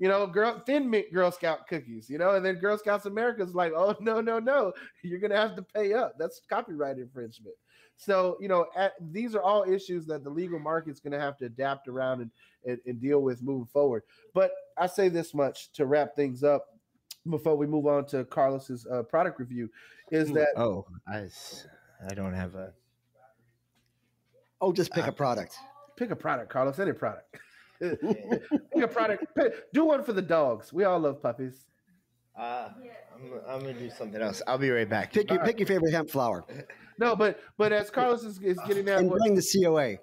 [0.00, 2.34] you know girl thin mint girl scout cookies you know?
[2.34, 4.72] And then girl scouts america is like oh no no no.
[5.02, 6.14] You're gonna have to pay up.
[6.18, 7.56] That's copyright infringement.
[7.96, 11.46] So you know at, these are all issues that the legal market's gonna have to
[11.46, 12.30] adapt around and,
[12.66, 14.02] and, and deal with moving forward.
[14.32, 16.66] But i say this much to wrap things up
[17.28, 19.68] before we move on to Carlos's uh, product review
[20.10, 21.26] is that oh I
[22.08, 22.72] I don't have a
[24.60, 25.56] oh just pick uh, a product.
[25.96, 27.36] Pick a product Carlos any product.
[27.80, 30.72] Pick a product pick, do one for the dogs.
[30.72, 31.66] We all love puppies.
[32.38, 32.68] Uh,
[33.14, 34.40] I'm, I'm gonna do something else.
[34.46, 35.12] I'll be right back.
[35.12, 36.44] Pick your pick your favorite hemp flower.
[36.98, 39.96] No but but as Carlos is, is getting that and bring the COA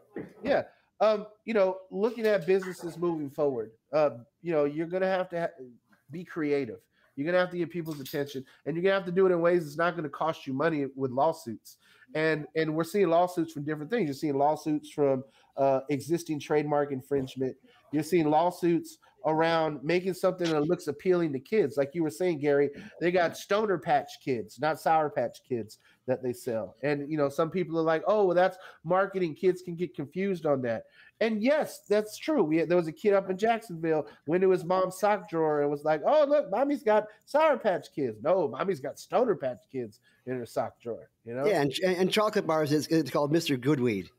[0.44, 0.64] yeah
[1.00, 4.10] um you know looking at businesses moving forward uh
[4.42, 5.64] you know you're gonna have to ha-
[6.12, 6.80] be creative
[7.16, 9.42] you're gonna have to get people's attention, and you're gonna have to do it in
[9.42, 11.78] ways that's not to cost you money with lawsuits.
[12.14, 14.08] And and we're seeing lawsuits from different things.
[14.08, 15.24] You're seeing lawsuits from
[15.58, 17.56] uh, existing trademark infringement.
[17.92, 21.78] You're seeing lawsuits around making something that looks appealing to kids.
[21.78, 25.78] Like you were saying, Gary, they got stoner patch kids, not sour patch kids
[26.08, 26.76] that they sell.
[26.84, 29.36] And you know, some people are like, "Oh, well, that's marketing.
[29.36, 30.86] Kids can get confused on that."
[31.20, 32.44] And yes, that's true.
[32.44, 35.62] We had, there was a kid up in Jacksonville went to his mom's sock drawer
[35.62, 39.62] and was like, "Oh, look, mommy's got Sour Patch Kids." No, mommy's got Stoner Patch
[39.72, 41.10] Kids in her sock drawer.
[41.26, 41.46] You know?
[41.46, 44.10] Yeah, and, and chocolate bars is it's called Mister Goodweed.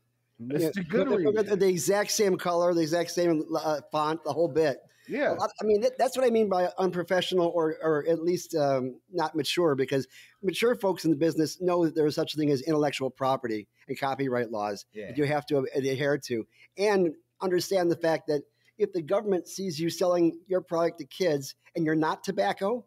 [0.41, 0.85] Mr.
[0.87, 4.79] Goodweed, the exact same color, the exact same uh, font, the whole bit.
[5.07, 5.35] Yeah.
[5.39, 9.35] I mean, that, that's what I mean by unprofessional or, or at least um, not
[9.35, 10.07] mature, because
[10.41, 13.67] mature folks in the business know that there is such a thing as intellectual property
[13.87, 15.07] and copyright laws Yeah.
[15.07, 16.47] that you have to adhere to,
[16.77, 18.43] and understand the fact that
[18.77, 22.85] if the government sees you selling your product to kids and you're not tobacco,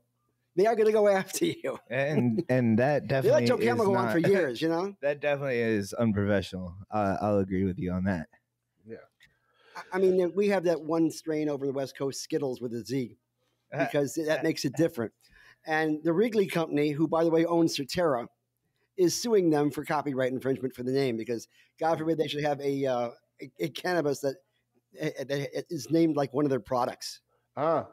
[0.57, 1.79] they are going to go after you.
[1.91, 4.95] And and that They definitely let Joe Camel go on for years, you know.
[5.03, 6.75] that definitely is unprofessional.
[6.91, 8.29] Uh, I'll agree with you on that.
[9.93, 13.17] I- mean, we have that one strain over the West Coast, Skittles with a Z,
[13.79, 15.13] because that makes it different.
[15.67, 18.27] And the Wrigley Company, who by the way owns Certera,
[18.97, 21.49] is suing them for copyright infringement for the name because
[21.79, 23.11] God forbid they should have a uh,
[23.43, 24.37] a, a cannabis that
[24.95, 27.21] that is named like one of their products.
[27.57, 27.87] Ah.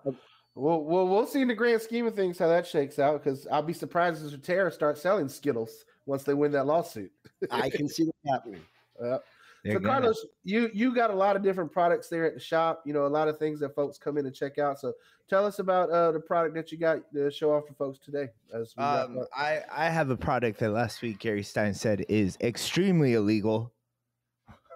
[0.56, 3.48] Well, well, we'll see in the grand scheme of things how that shakes out because
[3.48, 7.12] I'll be surprised if Terra starts selling Skittles once they win that lawsuit.
[7.50, 8.62] I can see that happening.
[9.04, 9.18] Uh,
[9.64, 12.40] They're so gonna- Carlos, you you got a lot of different products there at the
[12.40, 12.84] shop.
[12.86, 14.80] You know, a lot of things that folks come in and check out.
[14.80, 14.94] So
[15.30, 18.28] tell us about uh, the product that you got to show off to folks today.
[18.54, 19.26] As we Um.
[19.36, 23.72] I, I have a product that last week Gary Stein said is extremely illegal.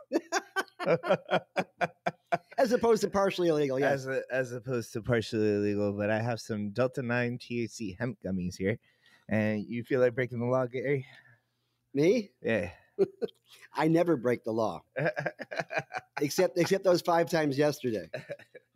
[2.57, 3.93] As opposed to partially illegal, yes.
[3.93, 8.17] as a, as opposed to partially illegal, but I have some Delta 9 THC hemp
[8.25, 8.79] gummies here.
[9.29, 11.05] And you feel like breaking the law, Gary?
[11.93, 12.71] Me, Yeah.
[13.73, 14.81] I never break the law,
[16.21, 18.09] except except those five times yesterday.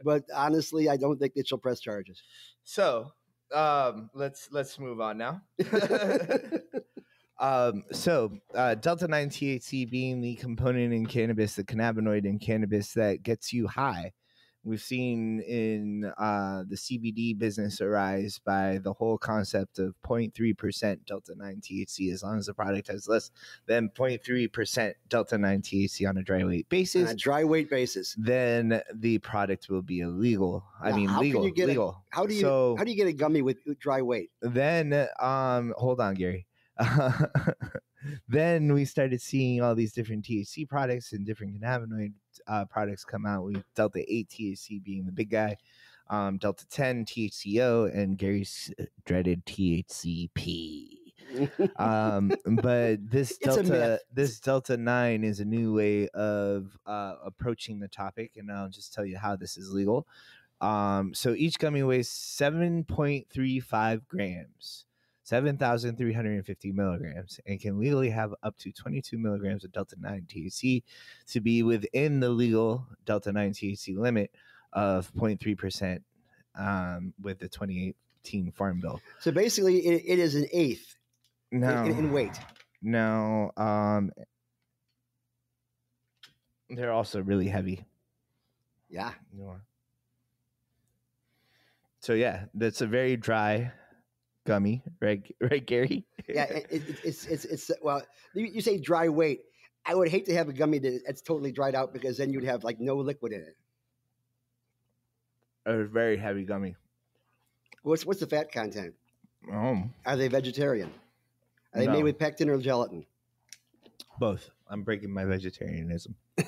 [0.04, 2.22] But honestly, I don't think that she'll press charges.
[2.64, 3.12] so
[3.54, 5.42] um let's let's move on now.
[7.40, 12.94] um so uh Delta 9 THC being the component in cannabis, the cannabinoid in cannabis
[12.94, 14.14] that gets you high.
[14.64, 21.34] We've seen in uh, the CBD business arise by the whole concept of 0.3% Delta
[21.36, 23.32] 9 THC, as long as the product has less
[23.66, 27.10] than 0.3% Delta 9 THC on a dry weight basis.
[27.10, 28.16] On a dry weight basis.
[28.20, 30.64] then the product will be illegal.
[30.80, 31.46] I mean, how can legal.
[31.46, 32.04] you get a- legal.
[32.10, 34.30] How do you So how do you get a gummy with with dry weight?
[34.42, 36.46] then, um, hold on, Gary.
[38.28, 42.14] then we started seeing all these different THC products and different cannabinoid
[42.48, 43.44] uh, products come out.
[43.44, 45.58] We Delta Eight THC being the big guy,
[46.10, 48.72] um, Delta Ten THCO, and Gary's
[49.06, 50.98] dreaded THCP.
[51.78, 52.32] um
[52.62, 58.32] but this delta this delta 9 is a new way of uh approaching the topic
[58.36, 60.06] and i'll just tell you how this is legal
[60.60, 64.86] um so each gummy weighs 7.35 grams
[65.32, 70.84] 7350 milligrams and can legally have up to 22 milligrams of delta 9 thc
[71.28, 74.30] to be within the legal delta 9 thc limit
[74.74, 76.02] of 0.3%
[76.56, 80.98] um with the 2018 farm bill So basically, it, it is an eighth
[81.54, 82.38] in- no in, in weight.
[82.82, 84.12] no, um,
[86.70, 87.86] they're also really heavy.
[88.90, 89.14] Yeah.
[92.02, 93.72] So yeah, that's a very dry,
[94.46, 95.24] gummy, right?
[95.42, 96.06] Right, Gary?
[96.28, 96.44] Yeah.
[96.46, 98.02] It, it, it's it's it's well.
[98.34, 99.42] You, you say dry weight.
[99.86, 102.64] I would hate to have a gummy that's totally dried out because then you'd have
[102.64, 103.58] like no liquid in it.
[105.66, 106.76] a very heavy gummy.
[107.84, 108.94] What's what's the fat content?
[109.52, 110.92] Oh, Are they vegetarian?
[111.74, 113.06] Are they made with pectin or gelatin?
[114.20, 114.52] both.
[114.70, 116.16] I'm breaking my vegetarianism.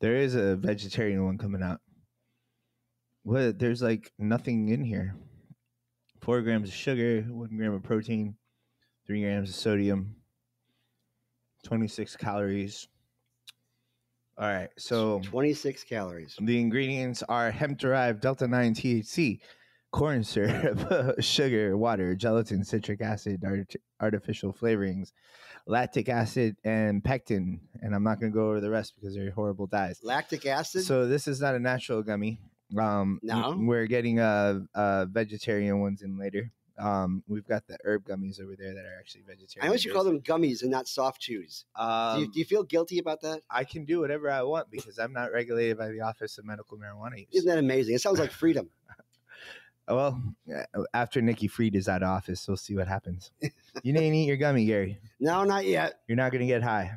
[0.00, 1.80] there is a vegetarian one coming out.
[3.22, 3.58] What?
[3.58, 5.14] There's like nothing in here.
[6.28, 8.36] Four grams of sugar, one gram of protein,
[9.06, 10.14] three grams of sodium,
[11.64, 12.86] 26 calories.
[14.36, 14.68] All right.
[14.76, 16.36] So 26 calories.
[16.38, 19.40] the ingredients are hemp derived Delta 9 THC,
[19.90, 25.12] corn syrup, sugar, water, gelatin, citric acid, art- artificial flavorings,
[25.66, 27.58] lactic acid, and pectin.
[27.80, 30.00] And I'm not going to go over the rest because they're horrible dyes.
[30.02, 30.84] Lactic acid.
[30.84, 32.38] So this is not a natural gummy.
[32.76, 33.56] Um, No?
[33.58, 36.50] we're getting uh, uh vegetarian ones in later.
[36.78, 39.68] Um, we've got the herb gummies over there that are actually vegetarian.
[39.68, 41.64] I wish you call them gummies and not soft chews.
[41.74, 43.42] Um, do, you, do you feel guilty about that?
[43.50, 46.78] I can do whatever I want because I'm not regulated by the Office of Medical
[46.78, 47.28] Marijuana Use.
[47.32, 47.96] Isn't that amazing?
[47.96, 48.70] It sounds like freedom.
[49.88, 50.22] Well,
[50.54, 53.30] uh, after Nikki Fried is out of office, we'll see what happens.
[53.40, 54.98] you didn't eat your gummy, Gary.
[55.18, 56.00] No, not yet.
[56.06, 56.92] You're not going to get high.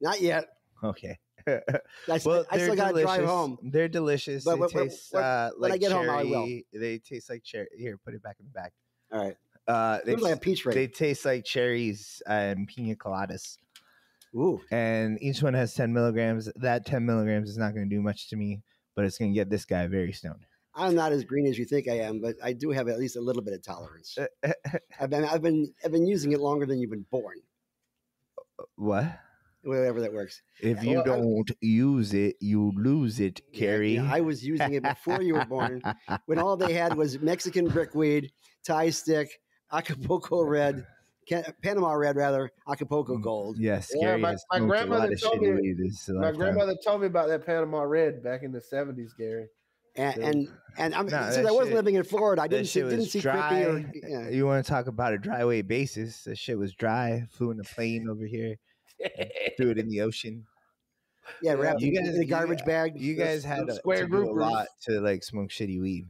[0.00, 0.48] Not yet.
[0.82, 1.18] Okay.
[2.08, 3.58] I, well, I still got to drive home.
[3.62, 4.44] They're delicious.
[4.44, 6.06] But they when- taste when- uh, when I like get cherry.
[6.06, 6.46] home, I will.
[6.72, 7.68] They taste like cherry.
[7.76, 8.72] Here, put it back in the back.
[9.12, 9.36] All right.
[9.68, 10.74] Uh, they, like a peach ring.
[10.74, 13.56] they taste like cherries and pina coladas.
[14.34, 14.60] Ooh.
[14.70, 16.48] And each one has 10 milligrams.
[16.56, 18.62] That 10 milligrams is not going to do much to me,
[18.96, 20.46] but it's going to get this guy very stoned.
[20.74, 23.16] I'm not as green as you think I am, but I do have at least
[23.16, 24.16] a little bit of tolerance.
[25.00, 27.36] I've been I've been I've been using it longer than you've been born.
[28.76, 29.18] what?
[29.62, 30.40] Whatever that works.
[30.60, 33.94] If you well, don't use it, you lose it, Yeah, Carrie.
[33.96, 35.82] yeah, I was using it before you were born,
[36.26, 38.30] when all they had was Mexican brickweed,
[38.64, 39.28] Thai stick,
[39.72, 40.84] Acapulco red,
[41.62, 43.56] Panama red rather, Acapulco Mm, gold.
[43.58, 47.46] Yes, Yeah, Gary my- my grandmother told me- this My grandmother told me about that
[47.46, 49.46] Panama Red back in the seventies, Gary.
[49.96, 50.26] And Yeah.
[50.28, 50.48] and,
[50.78, 53.20] and I'm Nah, since I wasn't shit- living in Florida, I didn't see, didn't see
[53.20, 53.62] dry.
[53.64, 54.28] Or yeah.
[54.28, 56.24] You want to talk about a dry weight basis?
[56.24, 57.26] The shit was dry.
[57.30, 58.56] Flew in a plane over here.
[59.56, 60.46] Threw it in the ocean.
[61.42, 63.00] yeah, Yeah, wrapped you in, guys- in a garbage guys- bag.
[63.00, 66.06] You guys had the to, square to a lot to like smoke shitty weed.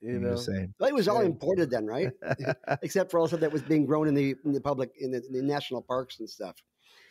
[0.00, 0.74] You I'm know, just saying.
[0.78, 2.10] Well, it was all imported then, right?
[2.82, 5.32] Except for also that was being grown in the in the public in the, in
[5.32, 6.54] the national parks and stuff.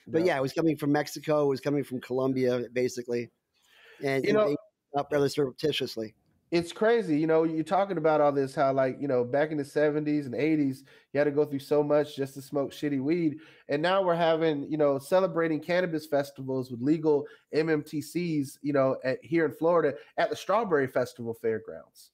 [0.08, 1.44] But yeah, it was coming from Mexico.
[1.44, 3.30] It was coming from Colombia, basically,
[4.02, 4.56] and, You know- they
[4.98, 6.16] up rather surreptitiously.
[6.50, 7.20] It's crazy.
[7.20, 10.26] You know, you're talking about all this, how like, you know, back in the 70s
[10.26, 13.40] and 80s, you had to go through so much just to smoke shitty weed.
[13.68, 19.24] And now we're having, you know, celebrating cannabis festivals with legal MMTCs, you know, at,
[19.24, 22.12] here in Florida at the Strawberry Festival Fairgrounds.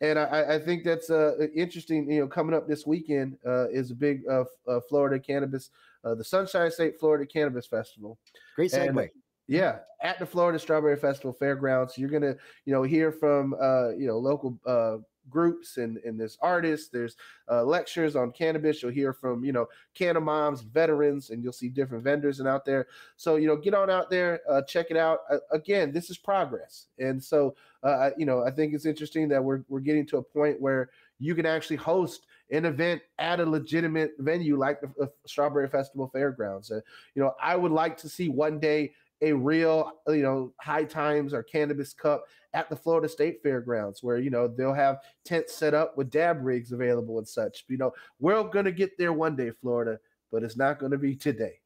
[0.00, 2.10] And I- I, think that's uh, interesting.
[2.10, 5.70] You know, coming up this weekend uh, is a big uh, uh, Florida cannabis,
[6.04, 8.18] uh, the Sunshine State Florida Cannabis Festival.
[8.56, 9.10] Great And- segue.
[9.50, 12.36] Yeah, at the Florida Strawberry Festival Fairgrounds, you're gonna,
[12.66, 14.98] you know, hear from uh, you know local uh,
[15.28, 17.16] groups and and there's artists, there's
[17.50, 18.80] uh, lectures on cannabis.
[18.80, 22.64] You'll hear from you know canna moms, veterans, and you'll see different vendors and out
[22.64, 22.86] there.
[23.16, 25.18] So you know, get on out there, uh, check it out.
[25.28, 29.42] Uh, again, this is progress, and so uh, you know, I think it's interesting that
[29.42, 33.44] we're we're getting to a point where you can actually host an event at a
[33.44, 36.70] legitimate venue like the uh, Strawberry Festival Fairgrounds.
[36.70, 36.80] Uh,
[37.16, 38.92] you know, I would like to see one day
[39.22, 44.18] a real, you know, high times or cannabis cup at the Florida State Fairgrounds, where
[44.18, 47.64] you know they'll have tents set up with dab rigs available and such.
[47.68, 49.98] You know, we're gonna get there one day, Florida,
[50.32, 51.60] but it's not gonna be today.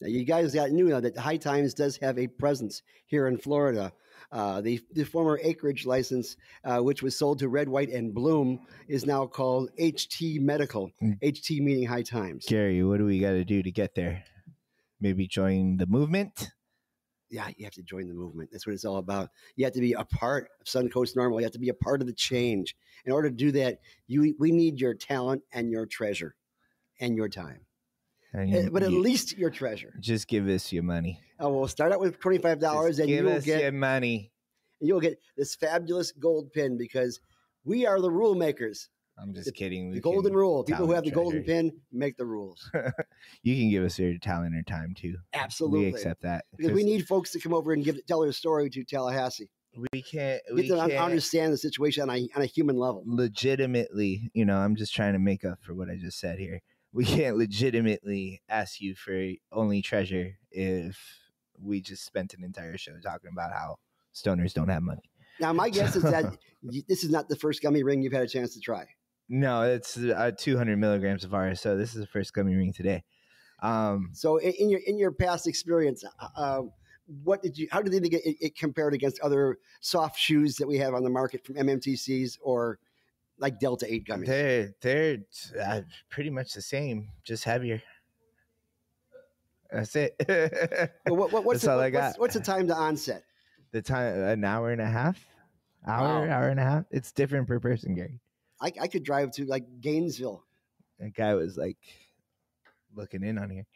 [0.00, 3.38] Now, you guys got knew now that High Times does have a presence here in
[3.38, 3.92] Florida.
[4.30, 8.60] Uh, the the former acreage license, uh, which was sold to Red, White, and Bloom,
[8.88, 10.90] is now called HT Medical.
[11.02, 11.18] Mm.
[11.22, 12.46] HT meaning High Times.
[12.48, 14.24] Gary, what do we got to do to get there?
[15.00, 16.50] Maybe join the movement.
[17.32, 18.50] Yeah, you have to join the movement.
[18.52, 19.30] That's what it's all about.
[19.56, 21.38] You have to be a part of Suncoast NORML.
[21.38, 22.76] You have to be a part of the change.
[23.06, 26.36] In order to do that, you we need your talent and your treasure,
[27.00, 27.64] and your time.
[28.34, 29.94] And Uh, you- but at you- least your treasure.
[29.98, 31.20] just give us your money.
[31.42, 34.30] Uh, we'll start out with twenty five dollars, and you'll us get your money.
[34.80, 37.18] and you'll get this fabulous gold pin because
[37.64, 38.90] we are the rule makers.
[39.18, 39.90] I'm just The- kidding.
[39.92, 40.64] The golden rule.
[40.64, 42.70] People who have the golden pin make the rules.
[43.42, 45.16] You can give us your talent or time too.
[45.32, 45.80] Absolutely.
[45.80, 48.70] We accept that Because we need folks to come over and give tell their story
[48.70, 49.48] to Tallahassee.
[49.92, 52.76] we can't Get we them to can't understand the situation on a, on a human
[52.76, 53.02] level.
[53.06, 54.30] legitimately.
[54.34, 56.60] You know, I'm just trying to make up for what I just said here.
[56.92, 60.98] We can't legitimately ask you for only treasure if
[61.58, 63.76] we just spent an entire show talking about how
[64.14, 65.02] stoners don't have money.
[65.40, 66.36] Now, my guess is that
[66.88, 68.86] this is not the first gummy ring you've had a chance to try.
[69.34, 71.74] No, it's uh, 200 milligrams of RSO.
[71.78, 73.02] This is the first gummy ring today.
[73.62, 76.62] Um, So, in, your in your past experience, uh, uh,
[77.24, 77.66] what did you?
[77.70, 81.02] How did you think it, it compared against other soft chews that we have on
[81.02, 82.78] the market from MMTCs or
[83.38, 84.26] like Delta Eight gummies?
[84.26, 85.18] they're they're
[85.64, 85.80] uh,
[86.10, 87.80] pretty much the same, just heavier.
[89.72, 90.14] That's it.
[91.06, 92.20] Well, what, what, what's That's the, all I what- what's, got.
[92.20, 93.24] what's the time to onset?
[93.72, 95.18] the time an hour and a half,
[95.86, 96.34] hour Wow.
[96.34, 96.84] hour and a half.
[96.90, 98.20] It's different per person, Gary.
[98.62, 100.44] I, I could drive to like Gainesville.
[101.00, 101.78] That guy was like
[102.94, 103.66] looking in on here.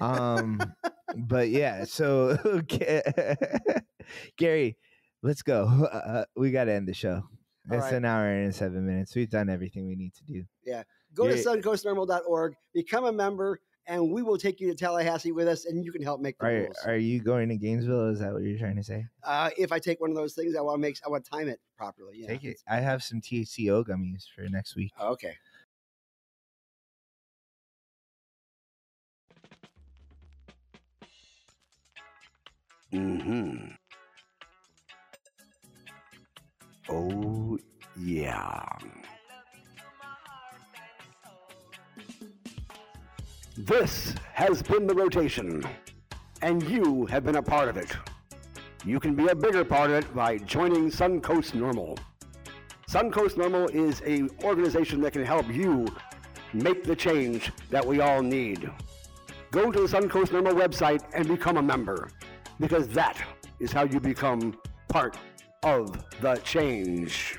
[0.00, 0.60] Um,
[1.16, 3.02] but yeah, so okay.
[4.36, 4.76] Gary,
[5.22, 5.64] let's go.
[5.64, 7.22] Uh, we got to end the show.
[7.70, 7.94] It's right.
[7.94, 9.14] an hour and seven minutes.
[9.14, 10.44] We've done everything we need to do.
[10.64, 10.82] Yeah.
[11.14, 15.64] Go to suncoastnorml.org, become a member, and we will take you to Tallahassee with us,
[15.66, 16.76] and you can help make the Are rules.
[16.86, 18.10] Are you going to Gainesville?
[18.10, 19.06] Is that what you're trying to say?
[19.24, 21.30] Uh, if I take one of those things, I want to make I want to
[21.30, 22.18] time it properly.
[22.18, 22.28] Yeah.
[22.28, 22.60] Take it.
[22.68, 24.92] I have some THCO gummies for next week.
[24.98, 25.36] Oh, okay.
[32.92, 33.68] Hmm.
[36.88, 37.58] Oh
[37.96, 38.66] yeah.
[43.58, 45.62] This has been the rotation,
[46.40, 47.94] and you have been a part of it.
[48.82, 51.98] You can be a bigger part of it by joining Suncoast NORML.
[52.88, 55.86] Suncoast NORML is a organization that can help you
[56.54, 58.70] make the change that we all need.
[59.50, 62.08] Go to the Suncoast NORML website and become a member,
[62.58, 63.22] because that
[63.60, 64.56] is how you become
[64.88, 65.18] part
[65.62, 67.38] of the change.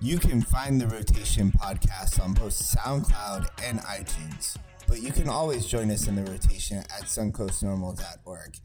[0.00, 4.56] You can find the Rotation podcast on both SoundCloud and iTunes.
[4.92, 8.58] But you can always join us in the rotation at suncoastnorml.org.